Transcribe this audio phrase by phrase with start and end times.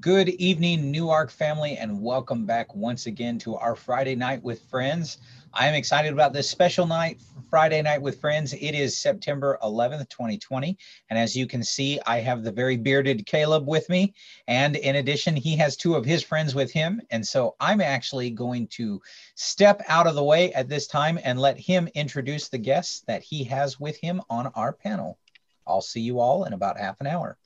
[0.00, 5.18] Good evening, Newark family, and welcome back once again to our Friday night with friends.
[5.54, 8.52] I am excited about this special night, Friday night with friends.
[8.52, 10.76] It is September 11th, 2020.
[11.08, 14.12] And as you can see, I have the very bearded Caleb with me.
[14.48, 17.00] And in addition, he has two of his friends with him.
[17.12, 19.00] And so I'm actually going to
[19.36, 23.22] step out of the way at this time and let him introduce the guests that
[23.22, 25.20] he has with him on our panel.
[25.64, 27.38] I'll see you all in about half an hour.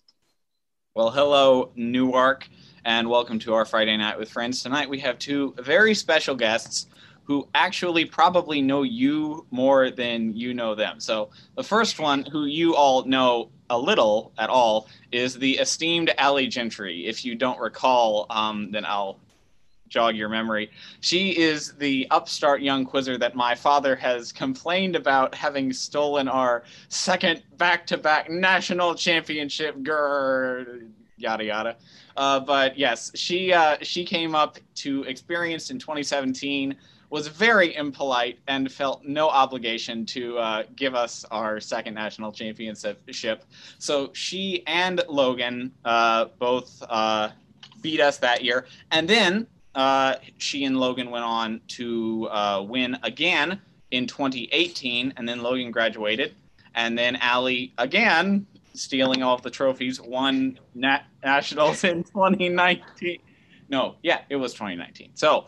[0.96, 2.48] Well, hello, Newark,
[2.84, 4.60] and welcome to our Friday Night with Friends.
[4.60, 6.88] Tonight we have two very special guests
[7.23, 10.98] who actually probably know you more than you know them.
[10.98, 16.12] So, the first one, who you all know a little at all, is the esteemed
[16.18, 17.07] Ally Gentry.
[17.07, 19.20] If you don't recall, um, then I'll
[19.91, 20.71] jog your memory.
[21.01, 26.63] She is the upstart young quizzer that my father has complained about having stolen our
[26.89, 29.77] second back-to-back national championship.
[29.80, 31.77] Grr, yada yada.
[32.16, 36.77] Uh, but yes, she uh, she came up to experience in 2017.
[37.10, 43.45] Was very impolite and felt no obligation to uh, give us our second national championship.
[43.79, 47.30] So she and Logan uh, both uh,
[47.80, 52.99] beat us that year, and then uh, she and Logan went on to uh, win
[53.02, 56.35] again in 2018, and then Logan graduated,
[56.74, 63.18] and then Ally again stealing all of the trophies, won nat- nationals in 2019.
[63.68, 65.10] No, yeah, it was 2019.
[65.15, 65.47] So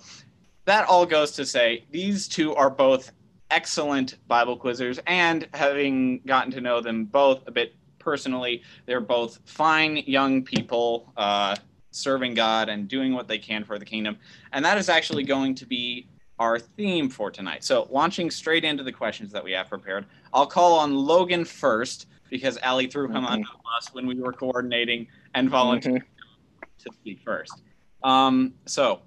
[0.65, 3.13] that all goes to say these two are both
[3.51, 9.39] excellent Bible quizzers, and having gotten to know them both a bit personally, they're both
[9.45, 11.13] fine young people.
[11.17, 11.57] Uh,
[11.93, 14.17] serving God and doing what they can for the kingdom.
[14.53, 17.63] And that is actually going to be our theme for tonight.
[17.63, 22.07] So, launching straight into the questions that we have prepared, I'll call on Logan first
[22.31, 23.27] because Ally threw him mm-hmm.
[23.27, 26.89] under the bus when we were coordinating and volunteered mm-hmm.
[26.91, 27.63] to speak first.
[28.03, 29.03] Um, so,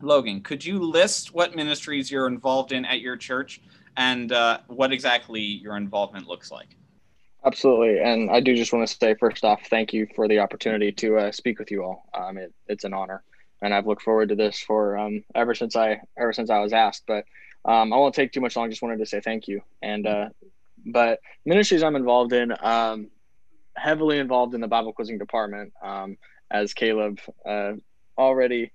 [0.00, 3.60] Logan, could you list what ministries you're involved in at your church
[3.96, 6.76] and uh, what exactly your involvement looks like?
[7.44, 8.00] Absolutely.
[8.00, 11.18] And I do just want to say, first off, thank you for the opportunity to
[11.18, 12.04] uh, speak with you all.
[12.12, 13.22] Um, it, it's an honor.
[13.62, 16.72] And I've looked forward to this for um, ever since I ever since I was
[16.72, 17.04] asked.
[17.06, 17.24] But
[17.64, 18.70] um, I won't take too much long.
[18.70, 19.62] Just wanted to say thank you.
[19.82, 20.28] And uh,
[20.86, 23.08] but ministries I'm involved in, um,
[23.74, 26.18] heavily involved in the Bible quizzing department, um,
[26.50, 27.72] as Caleb uh,
[28.16, 28.70] already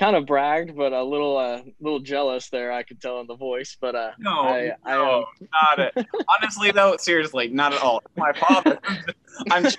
[0.00, 2.72] kind of bragged, but a little uh, little jealous there.
[2.72, 6.06] I could tell in the voice, but uh, no, I, no, I, not it.
[6.26, 8.02] Honestly, though, seriously, not at all.
[8.16, 8.78] My father,
[9.50, 9.66] I'm.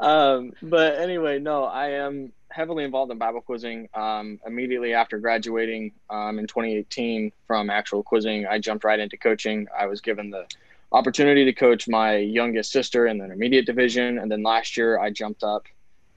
[0.00, 3.90] um, but anyway, no, I am heavily involved in Bible quizzing.
[3.92, 9.66] Um, immediately after graduating um, in 2018 from actual quizzing, I jumped right into coaching.
[9.78, 10.46] I was given the
[10.92, 15.10] opportunity to coach my youngest sister in the intermediate division, and then last year I
[15.10, 15.66] jumped up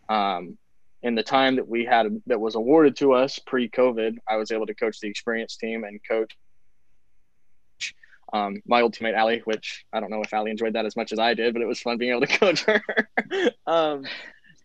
[0.08, 0.58] um,
[1.04, 4.66] in the time that we had that was awarded to us pre-COVID, I was able
[4.66, 6.36] to coach the experienced team and coach
[8.34, 11.12] um, my old teammate Ally, which I don't know if Ally enjoyed that as much
[11.12, 12.82] as I did, but it was fun being able to coach her.
[13.66, 14.06] um,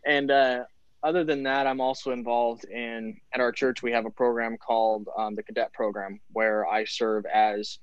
[0.04, 0.64] and uh,
[1.02, 3.82] other than that, I'm also involved in at our church.
[3.82, 7.78] We have a program called um, the Cadet Program, where I serve as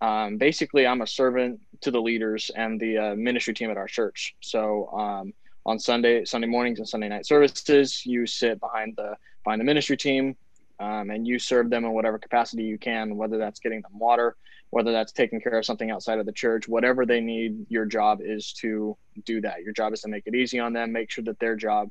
[0.00, 3.86] um, basically I'm a servant to the leaders and the uh, ministry team at our
[3.86, 4.34] church.
[4.40, 5.32] So um,
[5.66, 8.04] on Sunday Sunday mornings and Sunday night services.
[8.04, 10.36] You sit behind the behind the ministry team,
[10.80, 14.36] um, and you serve them in whatever capacity you can, whether that's getting them water,
[14.70, 17.66] whether that's taking care of something outside of the church, whatever they need.
[17.68, 19.62] Your job is to do that.
[19.62, 21.90] Your job is to make it easy on them, make sure that their job.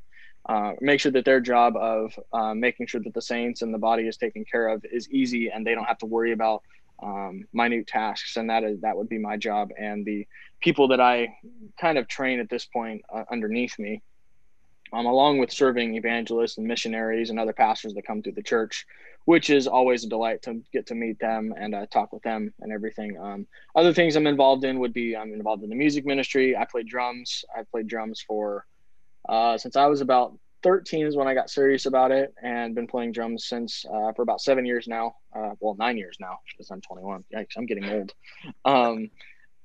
[0.49, 3.77] Uh, make sure that their job of uh, making sure that the saints and the
[3.77, 6.63] body is taken care of is easy and they don't have to worry about
[7.01, 10.27] um, minute tasks and that is that would be my job and the
[10.61, 11.35] people that I
[11.79, 14.01] kind of train at this point uh, underneath me,
[14.93, 18.85] um, along with serving evangelists and missionaries and other pastors that come through the church,
[19.25, 22.53] which is always a delight to get to meet them and uh, talk with them
[22.59, 23.17] and everything.
[23.19, 26.55] Um, other things I'm involved in would be I'm involved in the music ministry.
[26.55, 27.43] I play drums.
[27.55, 28.65] I played drums for
[29.27, 32.87] uh, since I was about 13 is when I got serious about it and been
[32.87, 35.15] playing drums since uh, for about seven years now.
[35.35, 37.23] Uh, well, nine years now because I'm 21.
[37.33, 38.13] Yikes, I'm getting old.
[38.65, 39.09] Um,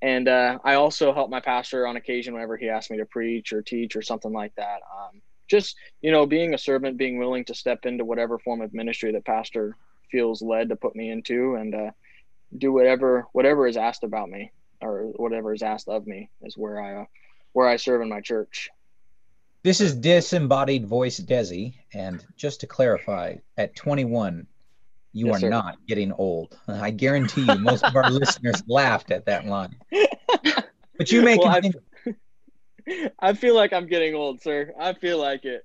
[0.02, 3.52] and uh, I also help my pastor on occasion whenever he asks me to preach
[3.52, 4.80] or teach or something like that.
[4.96, 8.74] Um, just you know, being a servant, being willing to step into whatever form of
[8.74, 9.76] ministry that pastor
[10.10, 11.90] feels led to put me into, and uh,
[12.58, 16.80] do whatever whatever is asked about me or whatever is asked of me is where
[16.80, 17.04] I uh,
[17.52, 18.70] where I serve in my church.
[19.66, 24.46] This is disembodied voice Desi, and just to clarify, at 21,
[25.12, 25.48] you yes, are sir.
[25.48, 26.56] not getting old.
[26.68, 29.74] I guarantee you, most of our listeners laughed at that line.
[30.98, 31.80] But you may well, continue.
[33.18, 34.72] I feel like I'm getting old, sir.
[34.78, 35.64] I feel like it.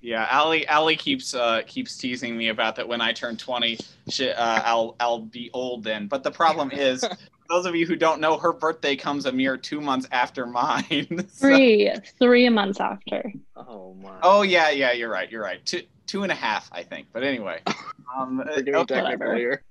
[0.00, 2.86] Yeah, Ally Ally keeps uh, keeps teasing me about that.
[2.86, 3.78] When I turn twenty,
[4.10, 6.06] she, uh, I'll I'll be old then.
[6.06, 7.02] But the problem is,
[7.48, 11.26] those of you who don't know, her birthday comes a mere two months after mine.
[11.32, 13.32] So- Three, three months after.
[13.56, 14.18] Oh my.
[14.22, 15.30] oh yeah, yeah, you're right.
[15.30, 15.64] You're right.
[15.64, 17.08] Two two and a half, I think.
[17.12, 17.60] But anyway,
[18.16, 18.94] um, We're getting okay.
[19.00, 19.62] technical here.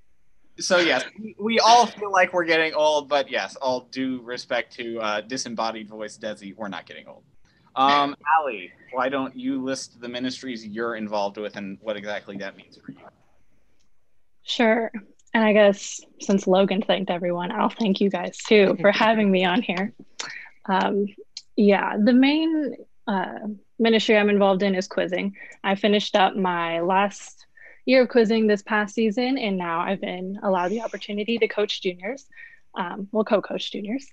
[0.59, 4.73] so yes, we, we all feel like we're getting old, but yes, all due respect
[4.77, 7.23] to uh, disembodied voice Desi, we're not getting old.
[7.75, 12.55] Um, Ally, why don't you list the ministries you're involved with and what exactly that
[12.57, 12.97] means for you?
[14.43, 14.91] Sure.
[15.37, 19.45] And I guess since Logan thanked everyone, I'll thank you guys too for having me
[19.45, 19.93] on here.
[20.65, 21.05] Um,
[21.55, 22.75] yeah, the main
[23.05, 23.37] uh,
[23.77, 25.35] ministry I'm involved in is quizzing.
[25.63, 27.45] I finished up my last
[27.85, 31.83] year of quizzing this past season, and now I've been allowed the opportunity to coach
[31.83, 32.25] juniors.
[32.73, 34.07] Um, well, co coach juniors.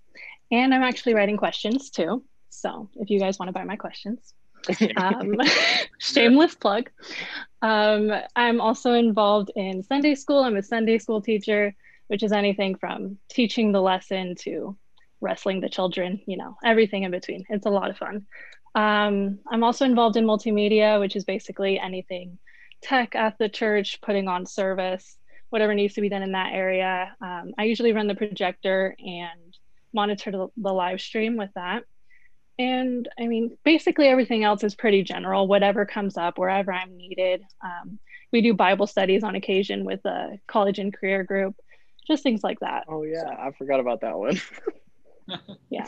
[0.53, 2.23] And I'm actually writing questions too.
[2.50, 4.35] So if you guys want to buy my questions,
[4.97, 5.35] um,
[5.99, 6.91] shameless plug.
[7.63, 10.43] Um, I'm also involved in Sunday school.
[10.43, 11.75] I'm a Sunday school teacher,
[12.09, 14.77] which is anything from teaching the lesson to
[15.21, 17.45] wrestling the children, you know, everything in between.
[17.49, 18.27] It's a lot of fun.
[18.75, 22.39] Um, I'm also involved in multimedia, which is basically anything
[22.83, 25.17] tech at the church, putting on service,
[25.49, 27.15] whatever needs to be done in that area.
[27.21, 29.57] Um, I usually run the projector and
[29.95, 31.85] monitor the, the live stream with that.
[32.59, 37.43] And I mean, basically everything else is pretty general, whatever comes up, wherever I'm needed.
[37.62, 37.99] Um,
[38.33, 41.56] we do Bible studies on occasion with a college and career group,
[42.06, 42.85] just things like that.
[42.89, 44.41] Oh yeah, I forgot about that one.
[45.71, 45.87] Yeah.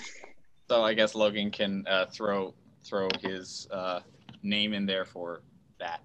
[0.71, 2.55] So I guess Logan can uh, throw
[2.85, 4.01] throw his uh,
[4.43, 5.43] name in there for
[5.79, 6.01] that.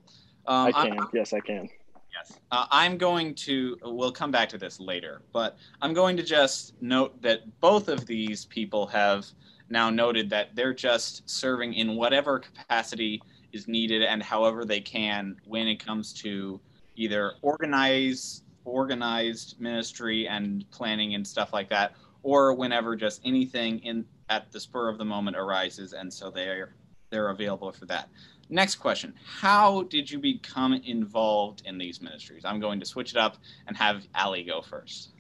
[0.47, 1.07] Um, I I'm- can.
[1.13, 1.69] Yes, I can.
[2.13, 2.37] Yes.
[2.51, 6.73] Uh, I'm going to, we'll come back to this later, but I'm going to just
[6.81, 9.25] note that both of these people have
[9.71, 13.21] now noted that they're just serving in whatever capacity
[13.53, 16.59] is needed and however they can when it comes to
[16.95, 24.05] either organize organized ministry and planning and stuff like that or whenever just anything in
[24.29, 26.75] at the spur of the moment arises and so they're
[27.09, 28.07] they're available for that
[28.51, 29.13] Next question.
[29.25, 32.43] How did you become involved in these ministries?
[32.43, 35.11] I'm going to switch it up and have Ally go first.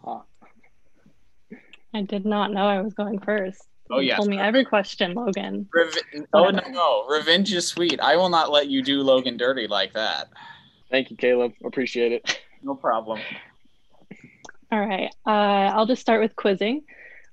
[1.93, 3.70] I did not know I was going first.
[3.91, 4.17] Oh, You yes.
[4.17, 5.67] Told me every question, Logan.
[5.73, 7.07] Rev- oh, no, no.
[7.07, 7.99] Revenge is sweet.
[7.99, 10.29] I will not let you do Logan dirty like that.
[10.89, 11.53] Thank you, Caleb.
[11.63, 12.41] Appreciate it.
[12.63, 13.19] No problem.
[14.71, 15.13] All right.
[15.25, 16.83] Uh, I'll just start with quizzing.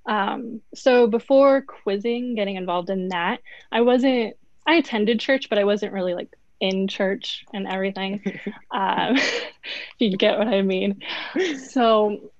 [0.06, 3.40] Um, so before quizzing, getting involved in that,
[3.70, 8.22] I wasn't, I attended church, but I wasn't really like in church and everything.
[8.70, 9.42] um, if
[9.98, 11.02] you get what I mean.
[11.68, 12.30] So,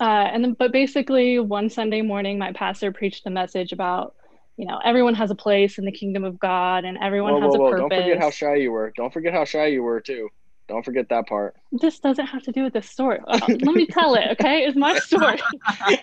[0.00, 4.14] uh, and then, but basically, one Sunday morning, my pastor preached a message about,
[4.56, 7.50] you know, everyone has a place in the kingdom of God and everyone whoa, has
[7.50, 7.70] whoa, a whoa!
[7.70, 7.98] purpose.
[7.98, 8.92] Don't forget how shy you were.
[8.96, 10.30] Don't forget how shy you were too.
[10.68, 11.56] Don't forget that part.
[11.72, 13.18] this doesn't have to do with this story.
[13.26, 14.64] Uh, let me tell it, okay?
[14.64, 15.40] It's my story.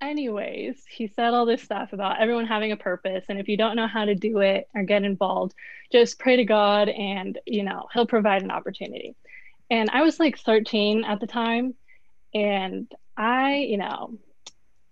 [0.00, 3.26] Anyways, he said all this stuff about everyone having a purpose.
[3.28, 5.54] And if you don't know how to do it or get involved,
[5.92, 9.14] just pray to God and, you know, he'll provide an opportunity.
[9.72, 11.72] And I was like 13 at the time.
[12.34, 14.18] And I, you know,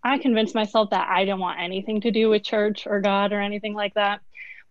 [0.02, 3.42] I convinced myself that I didn't want anything to do with church or God or
[3.42, 4.22] anything like that.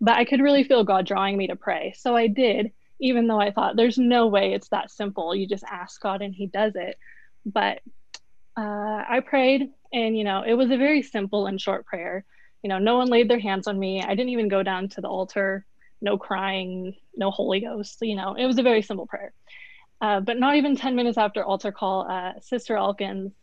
[0.01, 1.93] But I could really feel God drawing me to pray.
[1.95, 5.35] So I did, even though I thought there's no way it's that simple.
[5.35, 6.97] You just ask God and he does it.
[7.45, 7.81] But
[8.57, 12.25] uh, I prayed, and you know, it was a very simple and short prayer.
[12.63, 14.01] You know, no one laid their hands on me.
[14.01, 15.65] I didn't even go down to the altar.
[16.01, 17.99] No crying, no Holy Ghost.
[18.01, 19.33] You know, it was a very simple prayer.
[20.01, 23.33] Uh, but not even 10 minutes after altar call, uh, Sister Elkins,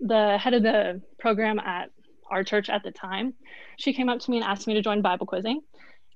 [0.00, 1.90] the head of the program at
[2.30, 3.34] our church at the time,
[3.78, 5.60] she came up to me and asked me to join Bible quizzing,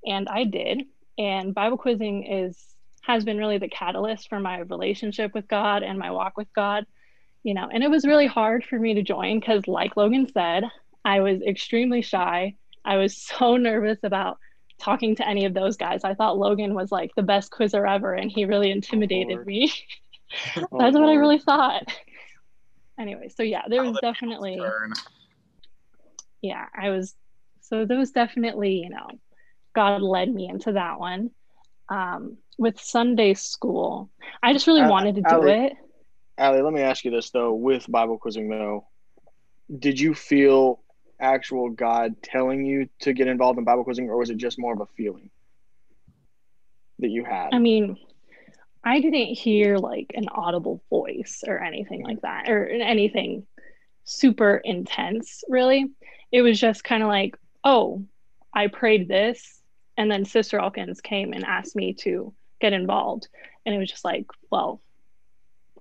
[0.07, 0.83] and I did.
[1.19, 2.59] And Bible quizzing is
[3.03, 6.87] has been really the catalyst for my relationship with God and my walk with God
[7.43, 10.65] you know and it was really hard for me to join because like logan said
[11.05, 14.39] i was extremely shy i was so nervous about
[14.83, 16.05] talking to any of those guys.
[16.05, 19.47] I thought logan was like the best quizzer ever and he really intimidated Lord.
[19.47, 19.73] me.
[20.57, 21.83] Oh, that's what i really thought.
[22.99, 24.59] Anyway so yeah there was the definitely
[26.41, 27.15] yeah i was
[27.61, 29.09] so there was definitely you know
[29.75, 31.31] god led me into that one.
[31.91, 34.09] Um with sunday school
[34.43, 35.75] i just really Uh, wanted to do it.
[36.39, 37.53] Ally, let me ask you this though.
[37.53, 38.87] With Bible quizzing though,
[39.79, 40.81] did you feel
[41.23, 44.75] actual God telling you to get involved in Bible quizzing, or was it just more
[44.75, 45.31] of a feeling
[46.99, 47.51] that you had?
[47.53, 47.97] I mean,
[48.85, 53.47] I didn't hear like an audible voice or anything like that, or anything
[54.05, 55.91] super intense, really.
[56.33, 58.03] it was just kind of like, oh,
[58.55, 59.61] I prayed this.
[59.99, 63.29] And then Sister Elkins came and asked me to get involved.
[63.65, 64.81] And it was just like, well,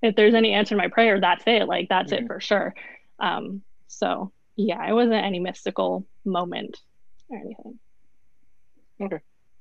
[0.02, 1.68] if there's any answer to my prayer, that's it.
[1.68, 2.26] Like, that's mm-hmm.
[2.26, 2.76] it for sure.
[3.20, 6.78] Um, so, yeah, it wasn't any mystical moment
[7.30, 7.80] or anything.
[9.02, 9.20] Okay.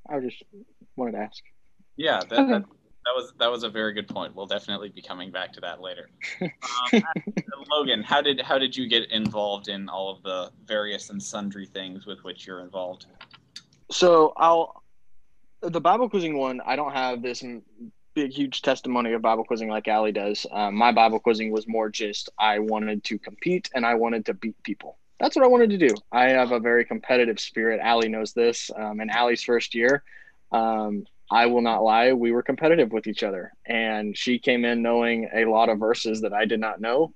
[0.09, 0.43] I just
[0.97, 1.43] wanted to ask.
[1.97, 2.53] Yeah, that, okay.
[2.53, 2.65] that,
[3.05, 4.35] that was that was a very good point.
[4.35, 6.11] We'll definitely be coming back to that later.
[6.93, 7.03] Um,
[7.71, 11.67] Logan, how did how did you get involved in all of the various and sundry
[11.67, 13.07] things with which you're involved?
[13.91, 14.83] So I'll
[15.61, 16.61] the Bible quizzing one.
[16.65, 17.45] I don't have this
[18.15, 20.47] big huge testimony of Bible quizzing like Ally does.
[20.51, 24.35] Um, my Bible quizzing was more just I wanted to compete and I wanted to
[24.35, 24.99] beat people.
[25.19, 25.95] That's what I wanted to do.
[26.11, 27.81] I have a very competitive spirit.
[27.83, 28.71] Ally knows this.
[28.75, 30.03] Um, in Ally's first year,
[30.51, 33.53] um, I will not lie, we were competitive with each other.
[33.67, 37.13] And she came in knowing a lot of verses that I did not know.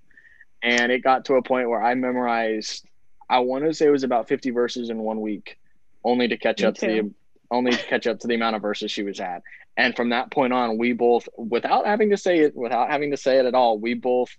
[0.62, 2.86] And it got to a point where I memorized,
[3.28, 5.58] I want to say it was about 50 verses in one week,
[6.04, 6.86] only to catch Me up too.
[6.86, 7.14] to the
[7.50, 9.42] only to catch up to the amount of verses she was at.
[9.76, 13.16] And from that point on, we both, without having to say it, without having to
[13.16, 14.31] say it at all, we both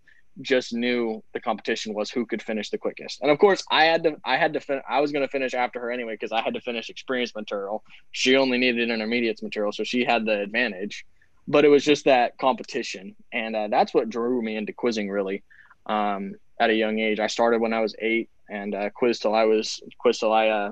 [0.41, 3.21] just knew the competition was who could finish the quickest.
[3.21, 5.53] And of course, I had to I had to fin- I was going to finish
[5.53, 7.83] after her anyway because I had to finish experience material.
[8.11, 11.05] She only needed intermediates material, so she had the advantage.
[11.47, 15.43] But it was just that competition, and uh, that's what drew me into quizzing really.
[15.85, 19.35] Um, at a young age, I started when I was eight and uh, quizzed till
[19.35, 20.71] I was quizzed till I uh,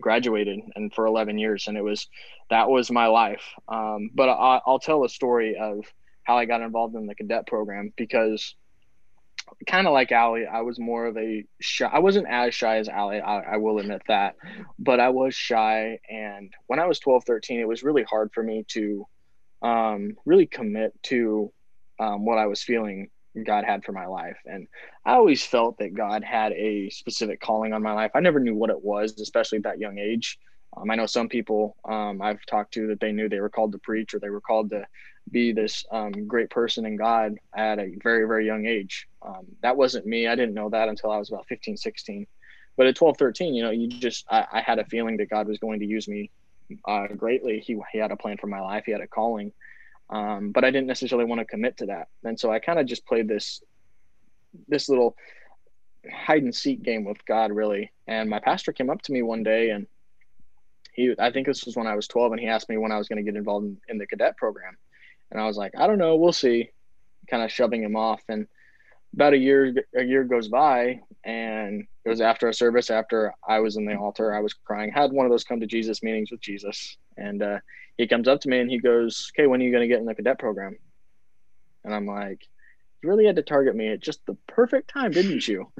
[0.00, 2.08] graduated, and for eleven years, and it was
[2.50, 3.42] that was my life.
[3.68, 5.84] Um, but I, I'll tell a story of
[6.24, 8.54] how I got involved in the cadet program because
[9.66, 11.88] kind of like Ally, I was more of a shy.
[11.92, 14.36] I wasn't as shy as Ally, I, I, will admit that,
[14.78, 15.98] but I was shy.
[16.08, 19.06] And when I was 12, 13, it was really hard for me to
[19.62, 21.52] um, really commit to
[21.98, 23.10] um, what I was feeling
[23.44, 24.38] God had for my life.
[24.44, 24.66] And
[25.04, 28.10] I always felt that God had a specific calling on my life.
[28.14, 30.38] I never knew what it was, especially at that young age.
[30.76, 33.72] Um, I know some people um, I've talked to that they knew they were called
[33.72, 34.84] to preach or they were called to
[35.30, 39.06] be this um, great person in God at a very, very young age.
[39.22, 40.26] Um, that wasn't me.
[40.26, 42.26] I didn't know that until I was about 15, 16.
[42.76, 45.48] But at 12, 13, you know, you just, I, I had a feeling that God
[45.48, 46.30] was going to use me
[46.86, 47.60] uh, greatly.
[47.60, 49.52] He, he had a plan for my life, He had a calling.
[50.10, 52.08] Um, but I didn't necessarily want to commit to that.
[52.24, 53.62] And so I kind of just played this,
[54.68, 55.16] this little
[56.12, 57.92] hide and seek game with God, really.
[58.06, 59.86] And my pastor came up to me one day and
[60.92, 62.98] he, I think this was when I was 12, and he asked me when I
[62.98, 64.76] was going to get involved in, in the cadet program.
[65.30, 66.70] And I was like, I don't know, we'll see,
[67.28, 68.22] kind of shoving him off.
[68.28, 68.48] And
[69.14, 73.58] about a year a year goes by and it was after a service after i
[73.58, 76.30] was in the altar i was crying had one of those come to jesus meetings
[76.30, 77.58] with jesus and uh,
[77.96, 80.00] he comes up to me and he goes okay when are you going to get
[80.00, 80.76] in the cadet program
[81.84, 82.46] and i'm like
[83.02, 85.70] you really had to target me at just the perfect time didn't you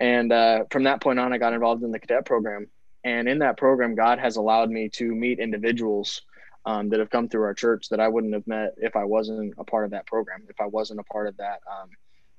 [0.00, 2.66] and uh, from that point on i got involved in the cadet program
[3.04, 6.22] and in that program god has allowed me to meet individuals
[6.66, 9.54] um, that have come through our church that I wouldn't have met if I wasn't
[9.58, 11.90] a part of that program, if I wasn't a part of that um,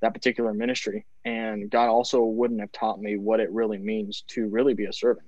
[0.02, 1.06] that particular ministry.
[1.24, 4.94] And God also wouldn't have taught me what it really means to really be a
[4.94, 5.28] servant.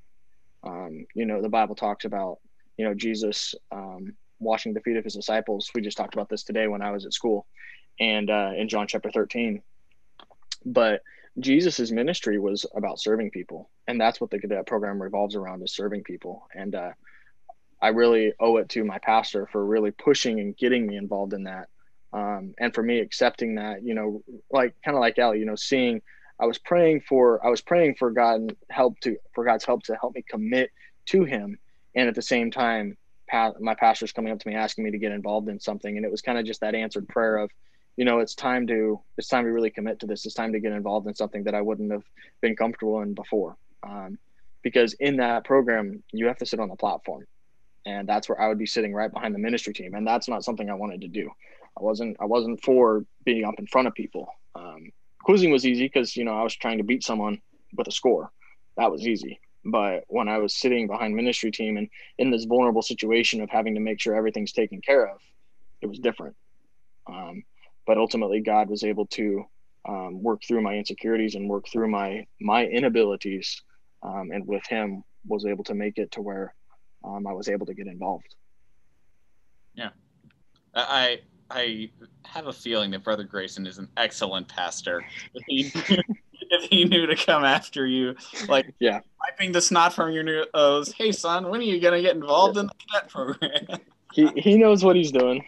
[0.63, 2.39] Um, you know, the Bible talks about
[2.77, 5.69] you know Jesus um, washing the feet of his disciples.
[5.73, 7.47] We just talked about this today when I was at school,
[7.99, 9.61] and uh, in John chapter thirteen.
[10.65, 11.01] But
[11.39, 15.73] Jesus's ministry was about serving people, and that's what the cadet program revolves around: is
[15.73, 16.47] serving people.
[16.53, 16.91] And uh,
[17.81, 21.43] I really owe it to my pastor for really pushing and getting me involved in
[21.43, 21.67] that.
[22.13, 25.55] Um, and for me accepting that, you know, like kind of like Ellie, you know,
[25.55, 26.01] seeing
[26.39, 29.95] I was praying for I was praying for God help to for God's help to
[29.95, 30.71] help me commit
[31.07, 31.57] to Him,
[31.97, 32.97] and at the same time,
[33.59, 36.11] my pastor's coming up to me asking me to get involved in something, and it
[36.11, 37.51] was kind of just that answered prayer of,
[37.97, 40.25] you know, it's time to it's time to really commit to this.
[40.25, 42.05] It's time to get involved in something that I wouldn't have
[42.39, 44.17] been comfortable in before, um,
[44.61, 47.25] because in that program you have to sit on the platform
[47.87, 50.43] and that's where I would be sitting right behind the ministry team, and that's not
[50.43, 51.31] something I wanted to do.
[51.79, 54.27] I wasn't I wasn't for being up in front of people.
[54.55, 54.91] Um,
[55.23, 57.41] quizzing was easy because you know I was trying to beat someone
[57.75, 58.29] with a score.
[58.75, 59.39] That was easy.
[59.69, 63.75] But when I was sitting behind ministry team and in this vulnerable situation of having
[63.75, 65.17] to make sure everything's taken care of,
[65.81, 66.37] it was different.
[67.05, 67.43] Um,
[67.85, 69.43] but ultimately, God was able to
[69.87, 73.61] um, work through my insecurities and work through my my inabilities,
[74.03, 76.55] um, and with Him was able to make it to where
[77.03, 78.35] um, I was able to get involved.
[79.75, 79.89] Yeah,
[80.73, 81.19] I
[81.51, 81.89] I
[82.25, 85.05] have a feeling that Brother Grayson is an excellent pastor.
[86.51, 88.15] If he, knew to come after you,
[88.47, 90.47] like yeah, wiping the snot from your nose.
[90.53, 93.79] Uh, hey, son, when are you gonna get involved in the cadet program?
[94.13, 95.43] he he knows what he's doing.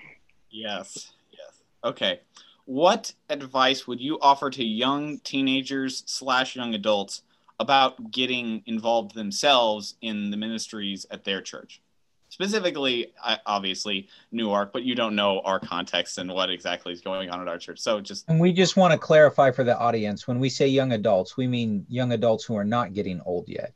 [0.49, 1.61] Yes, yes.
[1.83, 2.21] Okay.
[2.65, 7.23] What advice would you offer to young teenagers slash young adults
[7.59, 11.81] about getting involved themselves in the ministries at their church
[12.29, 13.13] specifically
[13.45, 17.47] obviously newark but you don't know our context and what exactly is going on at
[17.47, 17.79] our church.
[17.79, 20.93] So just and we just want to clarify for the audience when we say young
[20.93, 23.75] adults we mean young adults who are not getting old yet.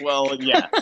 [0.00, 0.68] Well yeah.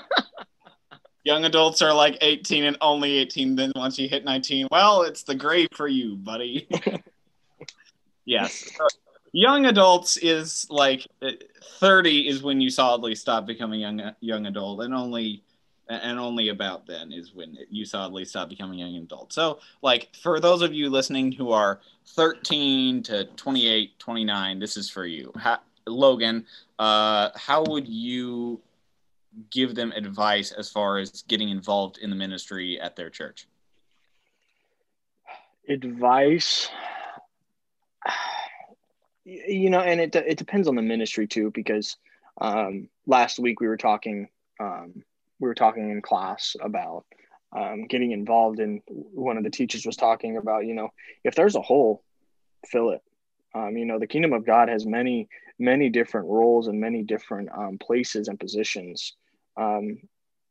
[1.25, 5.25] Young adults are like 18 and only 18 then once you hit 19 well it's
[5.25, 6.69] the grave for you buddy.
[8.29, 8.71] Yes.
[9.33, 11.33] Young adults is like eh,
[11.81, 15.43] 30 is when you solidly stop becoming young young adult and only
[15.89, 19.33] and only about then is when you solidly stop becoming a young adult.
[19.33, 24.91] So like for those of you listening who are 13 to 28 29 this is
[24.91, 25.33] for you.
[25.37, 26.45] How, logan
[26.79, 28.61] uh, how would you
[29.51, 33.47] give them advice as far as getting involved in the ministry at their church?
[35.69, 36.69] Advice?
[39.25, 41.97] You know, and it it depends on the ministry too, because
[42.41, 44.29] um, last week we were talking
[44.59, 45.05] um,
[45.41, 47.05] we were talking in class about
[47.57, 48.83] um, getting involved in.
[48.87, 50.91] One of the teachers was talking about, you know,
[51.25, 52.03] if there's a hole,
[52.67, 53.03] fill it.
[53.55, 55.29] Um, you know, the kingdom of God has many
[55.59, 59.15] many different roles and many different um, places and positions
[59.57, 59.99] um,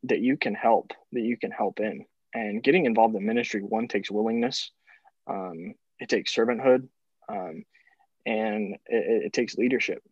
[0.03, 2.05] that you can help that you can help in.
[2.33, 4.71] And getting involved in ministry, one takes willingness.
[5.27, 6.87] it takes servanthood.
[7.29, 7.63] Um,
[8.27, 10.03] and it, it, takes leadership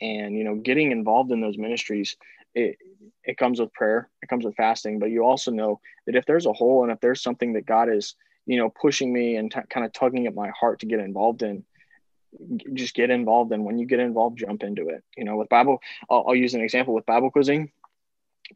[0.00, 2.16] and you know getting involved in those ministries
[2.58, 2.76] it
[3.24, 6.46] it comes with prayer it comes with fasting but you also know that if there's
[6.46, 8.14] a hole and if there's something that god is
[8.46, 11.42] you know pushing me and t- kind of tugging at my heart to get involved
[11.42, 11.64] in
[12.74, 15.78] just get involved and when you get involved jump into it you know with bible
[16.10, 17.70] I'll, I'll use an example with bible quizzing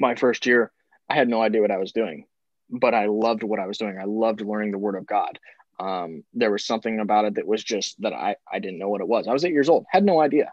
[0.01, 0.71] my first year
[1.09, 2.27] i had no idea what i was doing
[2.71, 5.39] but i loved what i was doing i loved learning the word of god
[5.83, 9.01] um, there was something about it that was just that I, I didn't know what
[9.01, 9.27] it was.
[9.27, 10.53] I was eight years old, had no idea.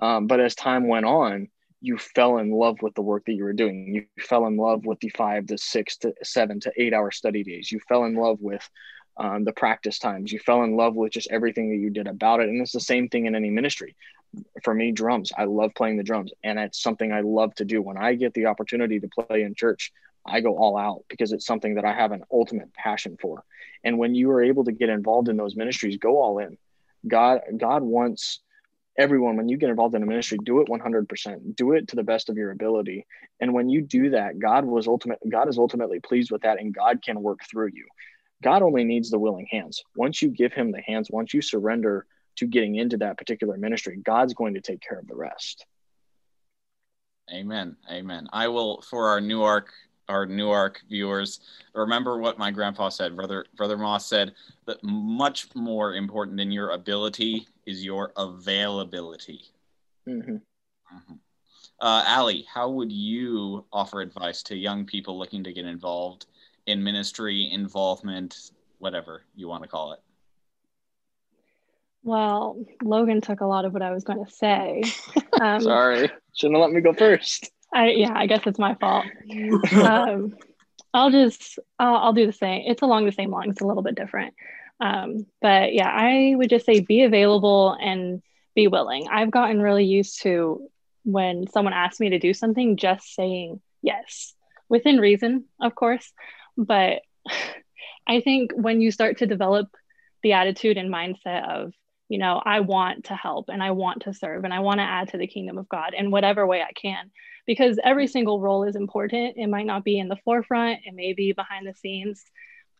[0.00, 1.48] Um, but as time went on,
[1.80, 3.94] you fell in love with the work that you were doing.
[3.94, 7.42] You fell in love with the five to six to seven to eight hour study
[7.42, 7.72] days.
[7.72, 8.68] You fell in love with
[9.16, 10.32] um, the practice times.
[10.32, 12.48] You fell in love with just everything that you did about it.
[12.48, 13.96] And it's the same thing in any ministry.
[14.62, 15.32] For me, drums.
[15.36, 17.82] I love playing the drums, and it's something I love to do.
[17.82, 19.92] When I get the opportunity to play in church,
[20.24, 23.42] I go all out because it's something that I have an ultimate passion for.
[23.82, 26.58] And when you are able to get involved in those ministries, go all in.
[27.08, 28.40] God, God wants
[28.98, 31.56] everyone when you get involved in a ministry, do it 100%.
[31.56, 33.06] Do it to the best of your ability.
[33.40, 35.18] And when you do that, God was ultimate.
[35.28, 37.86] God is ultimately pleased with that, and God can work through you.
[38.42, 39.82] God only needs the willing hands.
[39.96, 43.98] Once you give Him the hands, once you surrender to getting into that particular ministry,
[44.02, 45.66] God's going to take care of the rest.
[47.32, 47.76] Amen.
[47.90, 48.28] Amen.
[48.32, 49.72] I will for our New Newark
[50.08, 51.40] our New Newark viewers,
[51.72, 53.14] remember what my grandpa said.
[53.14, 54.34] Brother Brother Moss said
[54.66, 59.42] that much more important than your ability is your availability.
[60.08, 60.36] Mm-hmm.
[60.36, 61.14] Mm-hmm.
[61.80, 66.26] Uh, Ally, how would you offer advice to young people looking to get involved
[66.66, 70.00] in ministry, involvement, whatever you want to call it?
[72.02, 74.82] Well, Logan took a lot of what I was going to say.
[75.40, 77.50] Um, Sorry, shouldn't have let me go first.
[77.72, 79.06] I yeah, I guess it's my fault.
[79.72, 80.36] um,
[80.92, 82.64] I'll just I'll, I'll, do the same.
[82.66, 84.34] It's along the same lines, a little bit different.
[84.80, 88.22] Um, but yeah, I would just say be available and
[88.54, 89.08] be willing.
[89.10, 90.68] I've gotten really used to
[91.04, 94.34] when someone asks me to do something, just saying yes
[94.68, 96.10] within reason, of course.
[96.56, 97.02] But
[98.06, 99.68] I think when you start to develop
[100.22, 101.72] the attitude and mindset of,
[102.08, 104.84] you know, I want to help and I want to serve and I want to
[104.84, 107.10] add to the kingdom of God in whatever way I can,
[107.46, 109.36] because every single role is important.
[109.36, 112.24] It might not be in the forefront, it may be behind the scenes,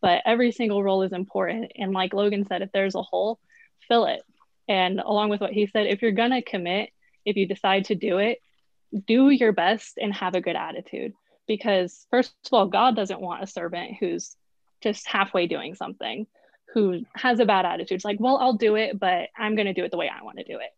[0.01, 1.71] but every single role is important.
[1.75, 3.39] And like Logan said, if there's a hole,
[3.87, 4.23] fill it.
[4.67, 6.89] And along with what he said, if you're going to commit,
[7.25, 8.39] if you decide to do it,
[9.07, 11.13] do your best and have a good attitude.
[11.47, 14.35] Because, first of all, God doesn't want a servant who's
[14.81, 16.25] just halfway doing something,
[16.73, 17.95] who has a bad attitude.
[17.95, 20.23] It's like, well, I'll do it, but I'm going to do it the way I
[20.23, 20.69] want to do it.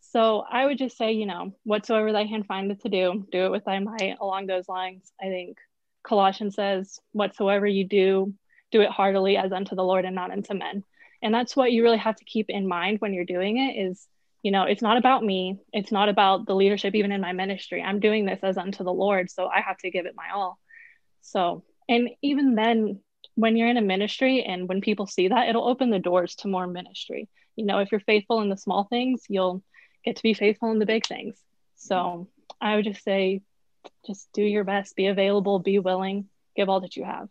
[0.00, 3.50] So I would just say, you know, whatsoever thy hand findeth to do, do it
[3.50, 5.12] with thy might along those lines.
[5.20, 5.58] I think
[6.02, 8.34] Colossians says, whatsoever you do,
[8.70, 10.84] do it heartily as unto the Lord and not unto men.
[11.22, 14.06] And that's what you really have to keep in mind when you're doing it is,
[14.42, 15.58] you know, it's not about me.
[15.72, 17.82] It's not about the leadership, even in my ministry.
[17.82, 19.30] I'm doing this as unto the Lord.
[19.30, 20.58] So I have to give it my all.
[21.20, 23.00] So, and even then,
[23.34, 26.48] when you're in a ministry and when people see that, it'll open the doors to
[26.48, 27.28] more ministry.
[27.56, 29.62] You know, if you're faithful in the small things, you'll
[30.04, 31.38] get to be faithful in the big things.
[31.76, 32.28] So
[32.60, 33.42] I would just say,
[34.06, 37.28] just do your best, be available, be willing, give all that you have.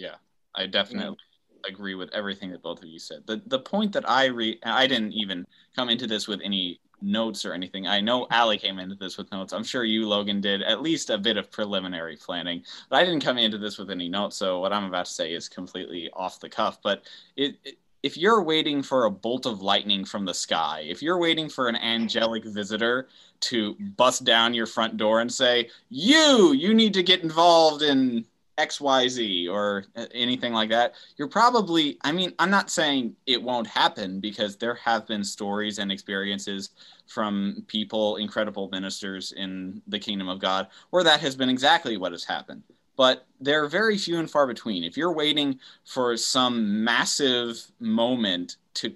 [0.00, 0.16] Yeah,
[0.54, 1.16] I definitely
[1.62, 1.70] yeah.
[1.70, 3.26] agree with everything that both of you said.
[3.26, 7.44] The the point that I re I didn't even come into this with any notes
[7.44, 7.86] or anything.
[7.86, 9.52] I know Ally came into this with notes.
[9.52, 13.24] I'm sure you, Logan, did at least a bit of preliminary planning, but I didn't
[13.24, 14.36] come into this with any notes.
[14.36, 16.78] So what I'm about to say is completely off the cuff.
[16.82, 17.04] But
[17.36, 21.18] it, it if you're waiting for a bolt of lightning from the sky, if you're
[21.18, 23.08] waiting for an angelic visitor
[23.40, 28.24] to bust down your front door and say, "You, you need to get involved in
[28.68, 34.20] XYZ or anything like that, you're probably, I mean, I'm not saying it won't happen
[34.20, 36.70] because there have been stories and experiences
[37.06, 42.12] from people, incredible ministers in the kingdom of God, where that has been exactly what
[42.12, 42.62] has happened.
[42.96, 44.84] But they're very few and far between.
[44.84, 48.94] If you're waiting for some massive moment to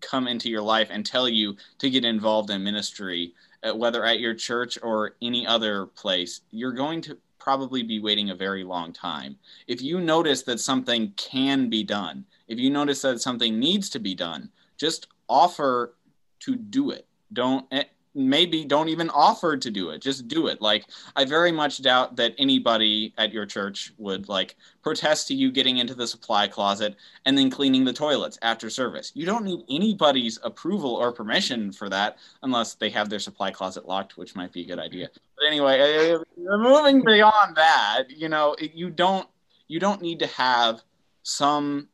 [0.00, 4.20] come into your life and tell you to get involved in ministry, uh, whether at
[4.20, 7.16] your church or any other place, you're going to
[7.46, 9.36] probably be waiting a very long time.
[9.68, 14.00] If you notice that something can be done, if you notice that something needs to
[14.00, 15.94] be done, just offer
[16.40, 17.06] to do it.
[17.32, 17.84] Don't eh,
[18.16, 20.00] maybe don't even offer to do it.
[20.00, 20.62] Just do it.
[20.62, 25.52] Like i very much doubt that anybody at your church would like protest to you
[25.52, 29.12] getting into the supply closet and then cleaning the toilets after service.
[29.14, 33.86] You don't need anybody's approval or permission for that unless they have their supply closet
[33.86, 35.08] locked which might be a good idea.
[35.36, 38.04] But anyway moving beyond that.
[38.08, 39.28] You know you don't
[39.68, 40.82] you don't need to have
[41.22, 41.88] some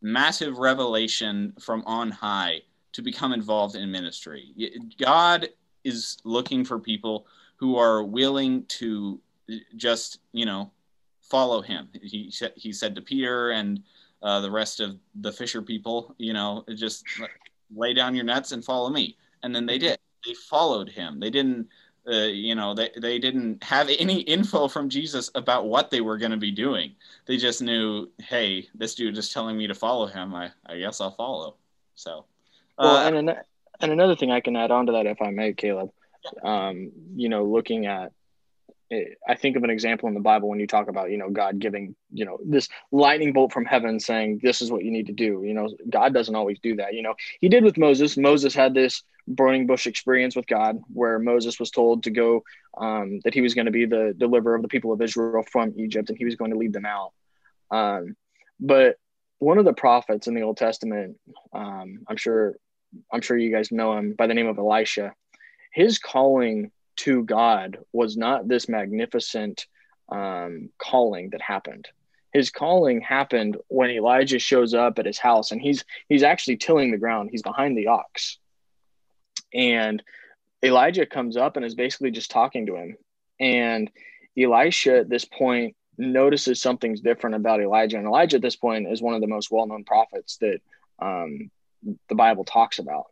[0.00, 2.60] massive revelation from on high
[2.92, 4.54] to become involved in ministry.
[4.98, 5.48] God
[5.84, 7.26] is looking for people
[7.56, 9.20] who are willing to
[9.76, 10.70] just, you know,
[11.20, 11.88] follow him.
[12.02, 13.82] He said, he said to Peter and
[14.22, 17.04] uh, the rest of the fisher people, you know, just
[17.74, 19.16] lay down your nets and follow me.
[19.42, 19.98] And then they did.
[20.26, 21.18] They followed him.
[21.18, 21.66] They didn't,
[22.06, 26.18] uh, you know, they, they didn't have any info from Jesus about what they were
[26.18, 26.92] going to be doing.
[27.26, 30.34] They just knew, hey, this dude is telling me to follow him.
[30.34, 31.56] I, I guess I'll follow.
[31.94, 32.24] So
[32.78, 33.36] well, uh, and an,
[33.80, 35.90] and another thing I can add on to that, if I may, Caleb,
[36.42, 38.12] um, you know, looking at,
[39.26, 41.58] I think of an example in the Bible when you talk about, you know, God
[41.58, 45.14] giving, you know, this lightning bolt from heaven saying, this is what you need to
[45.14, 45.42] do.
[45.44, 46.92] You know, God doesn't always do that.
[46.92, 48.18] You know, he did with Moses.
[48.18, 52.42] Moses had this burning bush experience with God where Moses was told to go,
[52.76, 55.72] um, that he was going to be the deliverer of the people of Israel from
[55.76, 57.12] Egypt and he was going to lead them out.
[57.70, 58.14] Um,
[58.60, 58.96] but
[59.42, 61.16] one of the prophets in the Old Testament,
[61.52, 62.54] um, I'm sure,
[63.12, 65.14] I'm sure you guys know him by the name of Elisha.
[65.72, 69.66] His calling to God was not this magnificent
[70.12, 71.88] um, calling that happened.
[72.32, 76.92] His calling happened when Elijah shows up at his house, and he's he's actually tilling
[76.92, 77.30] the ground.
[77.32, 78.38] He's behind the ox,
[79.52, 80.00] and
[80.62, 82.96] Elijah comes up and is basically just talking to him.
[83.40, 83.90] And
[84.38, 87.98] Elisha at this point notices something's different about Elijah.
[87.98, 90.60] And Elijah at this point is one of the most well-known prophets that
[90.98, 91.50] um,
[92.08, 93.06] the Bible talks about.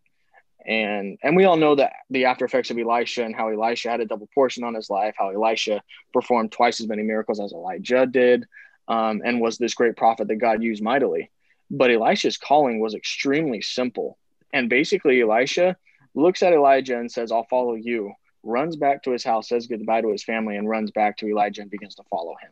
[0.66, 4.00] And and we all know that the after effects of Elisha and how Elisha had
[4.00, 8.04] a double portion on his life, how Elisha performed twice as many miracles as Elijah
[8.06, 8.46] did,
[8.86, 11.30] um, and was this great prophet that God used mightily.
[11.70, 14.18] But Elisha's calling was extremely simple.
[14.52, 15.76] And basically, Elisha
[16.14, 18.12] looks at Elijah and says, I'll follow you,
[18.42, 21.62] runs back to his house, says goodbye to his family, and runs back to Elijah
[21.62, 22.50] and begins to follow him.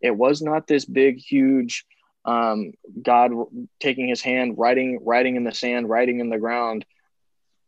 [0.00, 1.84] It was not this big, huge
[2.24, 3.32] um, God
[3.80, 6.84] taking his hand, writing, writing in the sand, writing in the ground.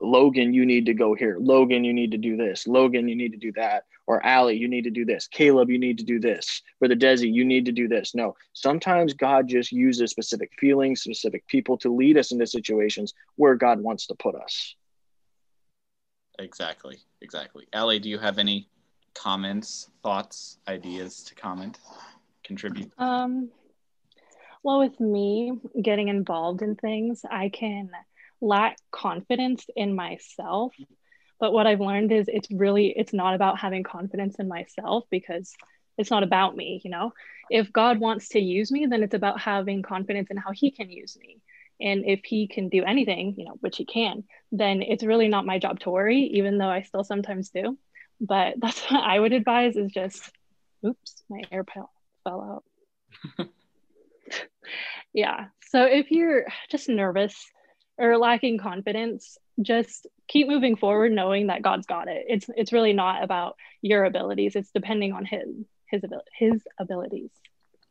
[0.00, 1.36] Logan, you need to go here.
[1.38, 2.66] Logan, you need to do this.
[2.66, 3.84] Logan, you need to do that.
[4.06, 5.28] Or Ally, you need to do this.
[5.28, 6.60] Caleb, you need to do this.
[6.80, 8.14] The Desi, you need to do this.
[8.14, 13.54] No, sometimes God just uses specific feelings, specific people to lead us into situations where
[13.54, 14.74] God wants to put us.
[16.40, 16.98] Exactly.
[17.20, 17.66] Exactly.
[17.72, 18.68] Ally, do you have any
[19.14, 21.78] comments, thoughts, ideas to comment?
[22.52, 22.92] Contribute?
[22.98, 23.50] Um,
[24.62, 27.90] well, with me getting involved in things, I can
[28.40, 30.74] lack confidence in myself.
[31.40, 35.52] But what I've learned is it's really it's not about having confidence in myself because
[35.98, 37.12] it's not about me, you know.
[37.50, 40.90] If God wants to use me, then it's about having confidence in how he can
[40.90, 41.40] use me.
[41.80, 45.44] And if he can do anything, you know, which he can, then it's really not
[45.44, 47.76] my job to worry, even though I still sometimes do.
[48.20, 50.30] But that's what I would advise is just
[50.86, 51.88] oops, my AirPod
[52.24, 52.62] fell
[53.38, 53.48] out.
[55.12, 55.46] yeah.
[55.68, 57.34] So if you're just nervous
[57.98, 62.24] or lacking confidence, just keep moving forward knowing that God's got it.
[62.28, 64.56] It's it's really not about your abilities.
[64.56, 67.30] It's depending on his his ability his abilities.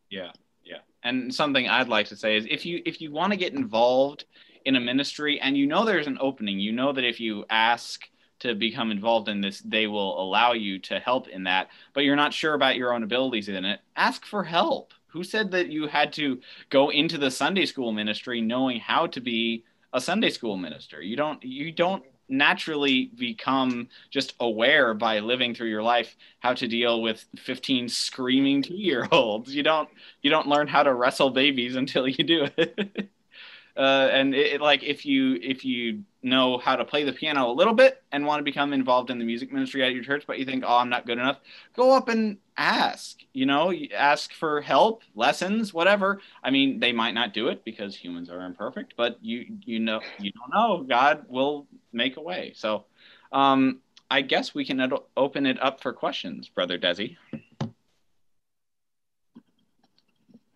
[0.10, 0.32] Yeah.
[0.64, 0.80] Yeah.
[1.04, 4.26] And something I'd like to say is if you if you want to get involved
[4.66, 8.02] in a ministry and you know there's an opening, you know that if you ask
[8.42, 12.16] to become involved in this, they will allow you to help in that, but you're
[12.16, 14.94] not sure about your own abilities in it, ask for help.
[15.08, 19.20] Who said that you had to go into the Sunday school ministry knowing how to
[19.20, 21.02] be a Sunday school minister?
[21.02, 26.68] You don't you don't naturally become just aware by living through your life how to
[26.68, 29.54] deal with 15 screaming two year olds.
[29.54, 29.90] You don't
[30.22, 33.10] you don't learn how to wrestle babies until you do it.
[33.78, 37.50] uh, and it, it, like if you if you know how to play the piano
[37.50, 40.24] a little bit and want to become involved in the music ministry at your church,
[40.28, 41.40] but you think, oh, I'm not good enough,
[41.76, 43.20] go up and ask.
[43.34, 46.22] You know, ask for help, lessons, whatever.
[46.44, 50.02] I mean, they might not do it because humans are imperfect, but you you know
[50.20, 50.84] you don't know.
[50.84, 52.54] God will make a way.
[52.56, 52.86] So,
[53.32, 53.80] um,
[54.10, 57.18] I guess we can open it up for questions, brother Desi.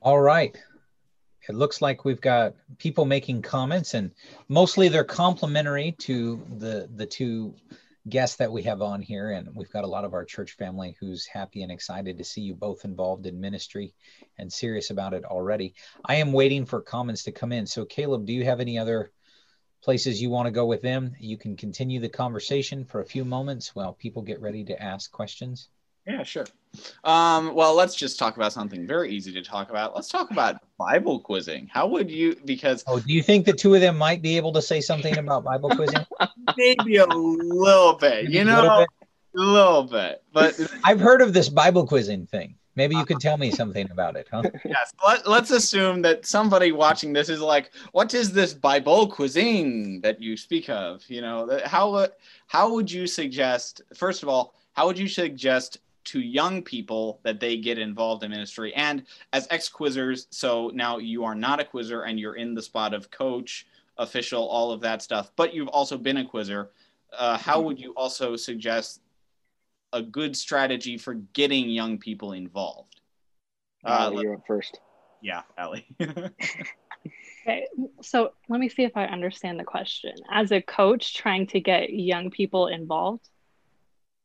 [0.02, 0.56] All right
[1.48, 4.12] it looks like we've got people making comments and
[4.48, 7.54] mostly they're complimentary to the the two
[8.08, 9.32] guests that we have on here.
[9.32, 12.42] And we've got a lot of our church family who's happy and excited to see
[12.42, 13.96] you both involved in ministry
[14.38, 15.74] and serious about it already.
[16.04, 17.66] I am waiting for comments to come in.
[17.66, 19.12] So caleb do you have any other
[19.82, 21.16] places you want to go with them?
[21.20, 25.12] You can continue the conversation for a few moments while people get ready to ask
[25.12, 25.70] questions
[26.08, 26.46] yeah, sure.
[27.04, 29.96] Um, well, let's just talk about something very easy to talk about.
[29.96, 31.68] Let's talk about Bible quizzing.
[31.72, 32.36] How would you?
[32.46, 35.18] Because oh, do you think the two of them might be able to say something
[35.18, 36.06] about Bible quizzing?
[36.58, 38.30] Maybe a little bit.
[38.30, 38.90] You know, a little bit.
[39.36, 40.24] a little bit.
[40.32, 42.56] But I've heard of this Bible quizzing thing.
[42.76, 44.44] Maybe you could tell me something about it, huh?
[44.66, 44.94] Yes.
[45.06, 50.22] Let, let's assume that somebody watching this is like, "What is this Bible quizzing that
[50.22, 52.08] you speak of?" You know, how
[52.48, 53.82] how would you suggest?
[53.96, 58.32] First of all, how would you suggest to young people that they get involved in
[58.32, 58.74] ministry.
[58.76, 62.62] And as ex quizzers so now you are not a quizzer and you're in the
[62.62, 66.72] spot of coach official all of that stuff but you've also been a quizzer.
[67.18, 69.02] Uh, how would you also suggest
[69.94, 73.00] a good strategy for getting young people involved?
[73.84, 74.80] Uh, uh you're up first.
[75.22, 75.82] Yeah Ally.
[77.48, 77.68] okay
[78.02, 80.14] so let me see if i understand the question.
[80.32, 83.30] As a coach trying to get young people involved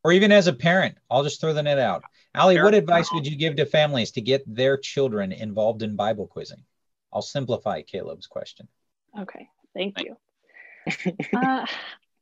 [0.04, 2.04] or even as a parent, I'll just throw the net out.
[2.34, 6.26] Ally, what advice would you give to families to get their children involved in Bible
[6.26, 6.62] quizzing?
[7.12, 8.68] I'll simplify Caleb's question.
[9.18, 10.16] Okay, thank you.
[11.36, 11.66] uh,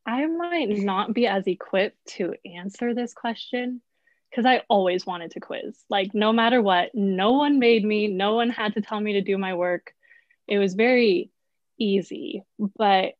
[0.06, 3.82] I might not be as equipped to answer this question
[4.30, 5.78] because I always wanted to quiz.
[5.88, 9.20] Like, no matter what, no one made me, no one had to tell me to
[9.20, 9.92] do my work.
[10.46, 11.30] It was very
[11.78, 13.14] easy, but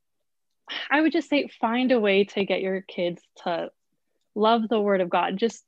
[0.90, 3.70] I would just say find a way to get your kids to
[4.38, 5.36] love the word of God.
[5.36, 5.64] Just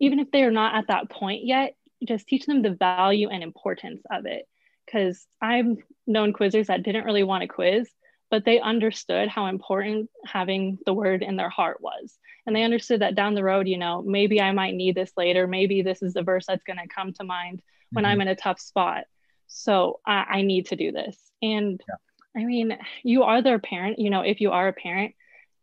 [0.00, 1.74] even if they are not at that point yet,
[2.06, 4.46] just teach them the value and importance of it.
[4.84, 7.88] Because I've known quizzers that didn't really want to quiz,
[8.30, 12.18] but they understood how important having the word in their heart was.
[12.46, 15.46] And they understood that down the road, you know, maybe I might need this later.
[15.46, 17.96] Maybe this is the verse that's going to come to mind mm-hmm.
[17.96, 18.22] when I'm mm-hmm.
[18.22, 19.04] in a tough spot.
[19.46, 21.16] So I, I need to do this.
[21.40, 22.40] And yeah.
[22.42, 23.98] I mean, you are their parent.
[23.98, 25.14] You know, if you are a parent,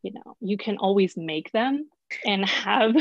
[0.01, 1.89] you know, you can always make them
[2.25, 2.95] and have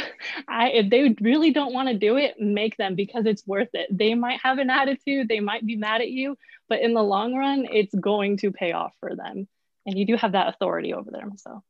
[0.48, 3.86] I if they really don't want to do it, make them because it's worth it.
[3.90, 6.36] They might have an attitude, they might be mad at you,
[6.68, 9.48] but in the long run, it's going to pay off for them.
[9.86, 11.36] And you do have that authority over them.
[11.36, 11.62] So